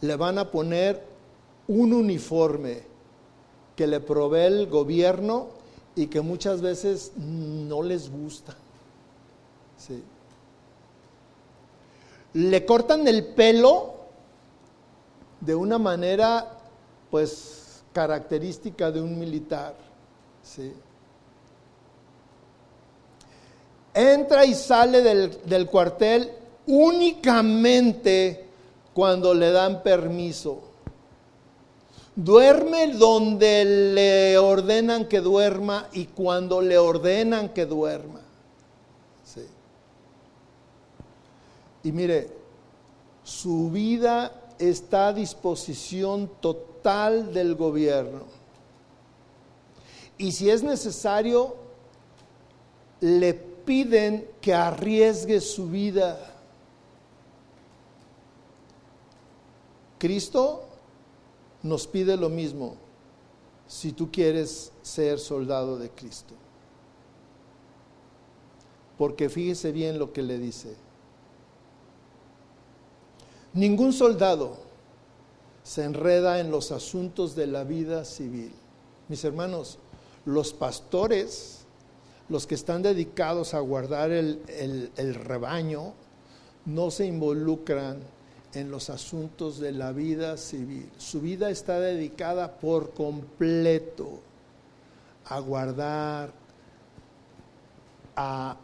Le 0.00 0.16
van 0.16 0.38
a 0.38 0.50
poner 0.50 1.04
un 1.66 1.92
uniforme 1.92 2.82
que 3.74 3.86
le 3.86 4.00
provee 4.00 4.46
el 4.46 4.66
gobierno 4.68 5.48
y 5.96 6.06
que 6.06 6.20
muchas 6.20 6.60
veces 6.60 7.12
no 7.16 7.82
les 7.82 8.10
gusta. 8.10 8.56
Le 12.32 12.64
cortan 12.64 13.06
el 13.08 13.26
pelo 13.26 13.97
de 15.40 15.54
una 15.54 15.78
manera 15.78 16.46
pues 17.10 17.82
característica 17.92 18.90
de 18.90 19.00
un 19.00 19.18
militar. 19.18 19.74
¿sí? 20.42 20.72
Entra 23.94 24.44
y 24.44 24.54
sale 24.54 25.02
del, 25.02 25.40
del 25.44 25.66
cuartel 25.66 26.30
únicamente 26.66 28.46
cuando 28.92 29.34
le 29.34 29.50
dan 29.50 29.82
permiso. 29.82 30.62
Duerme 32.14 32.94
donde 32.94 33.64
le 33.64 34.38
ordenan 34.38 35.06
que 35.06 35.20
duerma 35.20 35.88
y 35.92 36.06
cuando 36.06 36.60
le 36.60 36.76
ordenan 36.76 37.50
que 37.50 37.64
duerma. 37.64 38.20
Sí. 39.24 39.46
Y 41.84 41.92
mire, 41.92 42.28
su 43.22 43.70
vida 43.70 44.32
está 44.58 45.08
a 45.08 45.12
disposición 45.12 46.30
total 46.40 47.32
del 47.32 47.54
gobierno. 47.54 48.22
Y 50.16 50.32
si 50.32 50.50
es 50.50 50.62
necesario, 50.62 51.56
le 53.00 53.34
piden 53.34 54.28
que 54.40 54.54
arriesgue 54.54 55.40
su 55.40 55.68
vida. 55.68 56.18
Cristo 59.98 60.64
nos 61.62 61.86
pide 61.86 62.16
lo 62.16 62.28
mismo 62.28 62.76
si 63.66 63.92
tú 63.92 64.10
quieres 64.10 64.72
ser 64.82 65.18
soldado 65.18 65.78
de 65.78 65.90
Cristo. 65.90 66.34
Porque 68.96 69.28
fíjese 69.28 69.70
bien 69.70 69.98
lo 69.98 70.12
que 70.12 70.22
le 70.22 70.38
dice. 70.38 70.74
Ningún 73.58 73.92
soldado 73.92 74.56
se 75.64 75.82
enreda 75.82 76.38
en 76.38 76.52
los 76.52 76.70
asuntos 76.70 77.34
de 77.34 77.48
la 77.48 77.64
vida 77.64 78.04
civil. 78.04 78.52
Mis 79.08 79.24
hermanos, 79.24 79.80
los 80.24 80.52
pastores, 80.52 81.66
los 82.28 82.46
que 82.46 82.54
están 82.54 82.82
dedicados 82.82 83.54
a 83.54 83.58
guardar 83.58 84.12
el, 84.12 84.40
rebaño, 85.24 85.92
no 86.66 86.92
se 86.92 87.06
involucran 87.06 87.98
en 88.54 88.70
los 88.70 88.90
asuntos 88.90 89.58
de 89.58 89.72
la 89.72 89.90
vida 89.90 90.36
civil. 90.36 90.88
Su 90.96 91.20
vida 91.20 91.50
está 91.50 91.80
dedicada 91.80 92.60
por 92.60 92.92
completo 92.94 94.20
a 95.24 95.40
guardar 95.40 96.32
a 98.14 98.56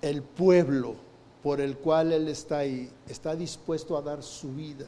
el 0.00 0.20
pueblo 0.20 1.11
por 1.42 1.60
el 1.60 1.76
cual 1.76 2.12
Él 2.12 2.28
está 2.28 2.58
ahí, 2.58 2.90
está 3.08 3.34
dispuesto 3.34 3.96
a 3.96 4.02
dar 4.02 4.22
su 4.22 4.52
vida. 4.52 4.86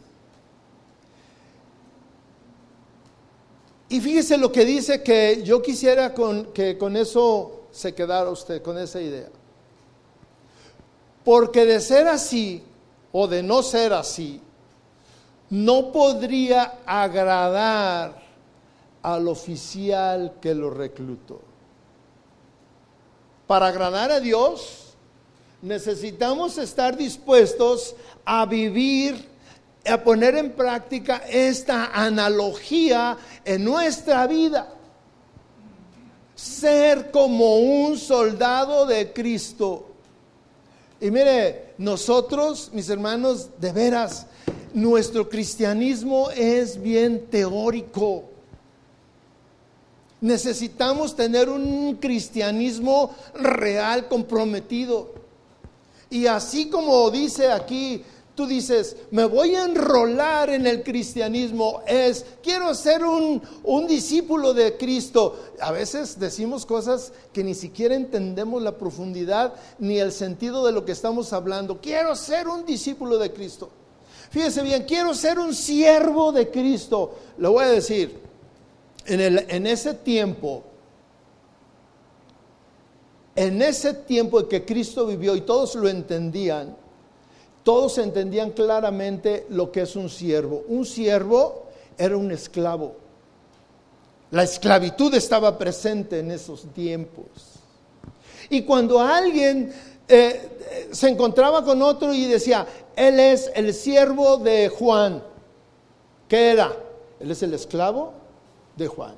Y 3.89 4.01
fíjese 4.01 4.39
lo 4.39 4.51
que 4.51 4.65
dice 4.65 5.03
que 5.03 5.43
yo 5.45 5.61
quisiera 5.61 6.15
que 6.53 6.79
con 6.79 6.97
eso 6.97 7.65
se 7.71 7.95
quedara 7.95 8.31
usted, 8.31 8.63
con 8.63 8.79
esa 8.79 9.01
idea. 9.01 9.29
Porque 11.25 11.65
de 11.65 11.81
ser 11.81 12.07
así 12.07 12.63
o 13.13 13.27
de 13.27 13.43
no 13.43 13.63
ser 13.63 13.93
así, 13.93 14.41
no 15.51 15.93
podría 15.93 16.81
agradar 16.87 18.23
al 19.03 19.29
oficial 19.29 20.35
que 20.41 20.55
lo 20.55 20.71
reclutó. 20.71 21.41
Para 23.47 23.69
agradar 23.69 24.11
a 24.11 24.21
Dios, 24.21 24.84
necesitamos 25.65 26.59
estar 26.59 26.97
dispuestos 26.97 27.97
a 28.25 28.45
vivir, 28.45 29.29
a 29.87 30.03
poner 30.03 30.37
en 30.37 30.53
práctica 30.53 31.23
esta 31.29 31.87
analogía 31.87 33.17
en 33.45 33.65
nuestra 33.65 34.27
vida. 34.27 34.69
Ser 36.35 37.11
como 37.11 37.57
un 37.57 37.97
soldado 37.97 38.87
de 38.87 39.13
Cristo. 39.13 39.87
Y 41.01 41.11
mire, 41.11 41.75
nosotros, 41.79 42.71
mis 42.73 42.89
hermanos, 42.91 43.49
de 43.59 43.73
veras, 43.73 44.27
nuestro 44.75 45.29
cristianismo 45.29 46.31
es 46.31 46.81
bien 46.81 47.27
teórico. 47.31 48.25
Necesitamos 50.21 51.17
tener 51.17 51.49
un 51.49 51.97
cristianismo 51.97 53.15
real, 53.35 54.09
comprometido. 54.09 55.24
Y 56.11 56.27
así 56.27 56.69
como 56.69 57.11
dice 57.11 57.51
aquí, 57.51 58.05
tú 58.35 58.47
dices, 58.47 58.97
me 59.11 59.25
voy 59.25 59.55
a 59.55 59.65
enrolar 59.65 60.51
en 60.51 60.67
el 60.67 60.83
cristianismo, 60.83 61.83
es, 61.87 62.25
quiero 62.43 62.75
ser 62.75 63.05
un, 63.05 63.43
un, 63.63 63.87
discípulo 63.87 64.55
de 64.55 64.77
Cristo. 64.77 65.39
A 65.61 65.71
veces 65.71 66.19
decimos 66.19 66.67
cosas 66.67 67.13
que 67.33 67.45
ni 67.45 67.55
siquiera 67.55 67.95
entendemos 67.95 68.63
la 68.63 68.77
profundidad 68.77 69.55
ni 69.79 69.99
el 69.99 70.13
sentido 70.13 70.67
de 70.67 70.73
lo 70.73 70.85
que 70.85 70.93
estamos 70.93 71.33
hablando. 71.33 71.81
Quiero 71.81 72.15
ser 72.17 72.49
un 72.49 72.67
discípulo 72.67 73.19
de 73.19 73.33
Cristo. 73.33 73.71
Fíjese 74.31 74.63
bien, 74.63 74.83
quiero 74.83 75.15
ser 75.15 75.39
un 75.39 75.55
siervo 75.55 76.33
de 76.33 76.51
Cristo. 76.51 77.15
Lo 77.39 77.53
voy 77.53 77.65
a 77.65 77.69
decir, 77.69 78.19
en, 79.07 79.67
ese 79.67 79.95
tiempo, 79.95 80.65
en 83.37 83.63
ese 83.63 83.95
tiempo 83.95 84.41
en 84.41 84.49
que 84.49 84.65
Cristo 84.65 85.07
vivió 85.07 85.35
y 85.35 85.41
todos 85.41 85.75
lo 85.75 85.89
entendían, 85.89 86.77
todos 87.63 87.99
entendían 87.99 88.51
claramente 88.51 89.47
lo 89.49 89.73
que 89.73 89.83
es 89.83 89.97
un 89.97 90.09
siervo. 90.09 90.65
Un 90.69 90.85
siervo 90.85 91.65
era 91.97 92.17
un 92.17 92.31
esclavo. 92.31 92.97
La 94.31 94.43
esclavitud 94.43 95.15
estaba 95.15 95.57
presente 95.57 96.19
en 96.19 96.31
esos 96.31 96.67
tiempos. 96.75 97.27
Y 98.51 98.63
cuando 98.63 99.01
alguien 99.01 99.73
eh, 100.07 100.89
se 100.93 101.09
encontraba 101.09 101.65
con 101.65 101.81
otro 101.83 102.13
y 102.13 102.27
decía, 102.27 102.67
él 102.95 103.19
es 103.19 103.51
el 103.55 103.73
siervo 103.73 104.37
de 104.37 104.69
Juan, 104.69 105.23
¿qué 106.29 106.51
era? 106.51 106.77
Él 107.19 107.31
es 107.31 107.43
el 107.43 107.55
esclavo 107.55 108.13
de 108.77 108.87
Juan. 108.87 109.15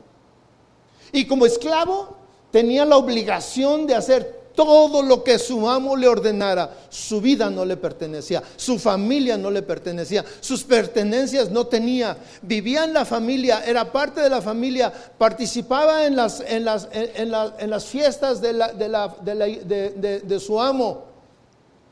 Y 1.12 1.26
como 1.26 1.46
esclavo 1.46 2.16
tenía 2.56 2.86
la 2.86 2.96
obligación 2.96 3.86
de 3.86 3.94
hacer 3.94 4.46
todo 4.54 5.02
lo 5.02 5.22
que 5.22 5.38
su 5.38 5.68
amo 5.68 5.94
le 5.94 6.08
ordenara. 6.08 6.74
Su 6.88 7.20
vida 7.20 7.50
no 7.50 7.66
le 7.66 7.76
pertenecía, 7.76 8.42
su 8.56 8.78
familia 8.78 9.36
no 9.36 9.50
le 9.50 9.60
pertenecía, 9.60 10.24
sus 10.40 10.64
pertenencias 10.64 11.50
no 11.50 11.66
tenía. 11.66 12.16
Vivía 12.40 12.84
en 12.84 12.94
la 12.94 13.04
familia, 13.04 13.62
era 13.66 13.92
parte 13.92 14.22
de 14.22 14.30
la 14.30 14.40
familia, 14.40 14.90
participaba 15.18 16.06
en 16.06 16.16
las, 16.16 16.40
en 16.40 16.64
las, 16.64 16.88
en, 16.92 17.68
las 17.68 17.84
fiestas 17.84 18.40
de, 18.40 18.54
la, 18.54 18.72
de, 18.72 18.88
la, 18.88 19.08
de, 19.20 20.40
su 20.40 20.58
amo, 20.58 21.04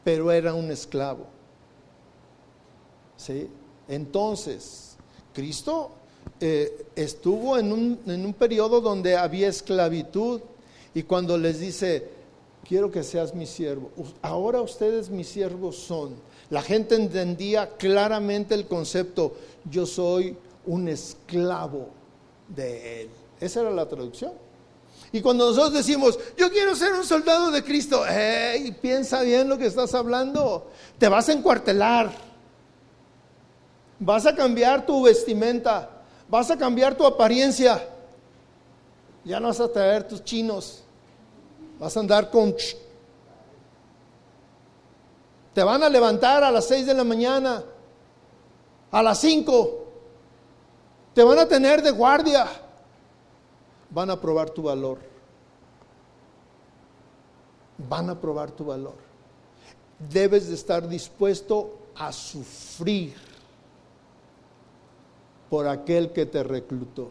pero 0.03 0.33
era 0.33 0.55
un 0.55 0.71
esclavo. 0.71 1.27
¿Sí? 3.19 3.51
Entonces, 3.87 4.97
Cristo 5.35 5.91
eh, 6.41 6.87
estuvo 6.97 7.59
en 7.59 7.71
un, 7.71 8.01
en 8.07 8.25
un 8.25 8.33
periodo 8.33 8.81
donde 8.81 9.15
había 9.15 9.49
esclavitud 9.49 10.41
y 10.95 11.03
cuando 11.03 11.37
les 11.37 11.61
dice, 11.61 12.09
quiero 12.67 12.91
que 12.91 13.03
seas 13.03 13.35
mi 13.35 13.47
siervo, 13.47 13.91
ahora 14.23 14.61
ustedes 14.63 15.11
mis 15.11 15.29
siervos 15.29 15.77
son. 15.77 16.15
La 16.51 16.63
gente 16.63 16.95
entendía 16.95 17.71
claramente 17.77 18.55
el 18.55 18.67
concepto, 18.67 19.35
yo 19.69 19.87
soy 19.87 20.37
un 20.67 20.89
esclavo 20.89 21.89
de 22.49 23.03
él. 23.03 23.11
Esa 23.41 23.63
era 23.63 23.71
la 23.71 23.89
traducción. 23.89 24.33
Y 25.11 25.21
cuando 25.21 25.49
nosotros 25.49 25.73
decimos, 25.73 26.19
yo 26.37 26.51
quiero 26.51 26.75
ser 26.75 26.93
un 26.93 27.05
soldado 27.05 27.51
de 27.51 27.63
Cristo, 27.63 28.03
hey, 28.09 28.77
piensa 28.81 29.23
bien 29.23 29.49
lo 29.49 29.59
que 29.59 29.67
estás 29.67 29.95
hablando. 29.95 30.71
Te 30.99 31.09
vas 31.09 31.29
a 31.29 31.33
encuartelar. 31.33 32.13
Vas 33.99 34.27
a 34.27 34.35
cambiar 34.35 34.87
tu 34.87 35.03
vestimenta 35.03 35.95
vas 36.29 36.51
a 36.51 36.57
cambiar 36.57 36.97
tu 36.97 37.07
apariencia. 37.07 37.89
Ya 39.25 39.41
no 39.41 39.49
vas 39.49 39.61
a 39.61 39.71
traer 39.71 40.07
tus 40.07 40.23
chinos. 40.23 40.84
Vas 41.85 41.95
a 41.99 42.01
andar 42.01 42.31
con... 42.31 42.57
Te 45.53 45.63
van 45.63 45.83
a 45.83 45.89
levantar 45.91 46.43
a 46.43 46.51
las 46.51 46.67
6 46.69 46.87
de 46.87 46.95
la 46.95 47.05
mañana, 47.05 47.63
a 48.91 49.03
las 49.03 49.21
5. 49.21 49.85
Te 51.13 51.23
van 51.23 51.41
a 51.41 51.47
tener 51.47 51.83
de 51.83 51.91
guardia. 51.91 52.47
Van 53.91 54.09
a 54.09 54.19
probar 54.19 54.49
tu 54.49 54.63
valor. 54.63 54.99
Van 57.77 58.09
a 58.09 58.19
probar 58.19 58.51
tu 58.51 58.65
valor. 58.65 58.97
Debes 59.99 60.49
de 60.49 60.55
estar 60.55 60.89
dispuesto 60.89 61.81
a 61.97 62.13
sufrir 62.13 63.15
por 65.51 65.69
aquel 65.69 66.15
que 66.15 66.25
te 66.25 66.43
reclutó. 66.43 67.11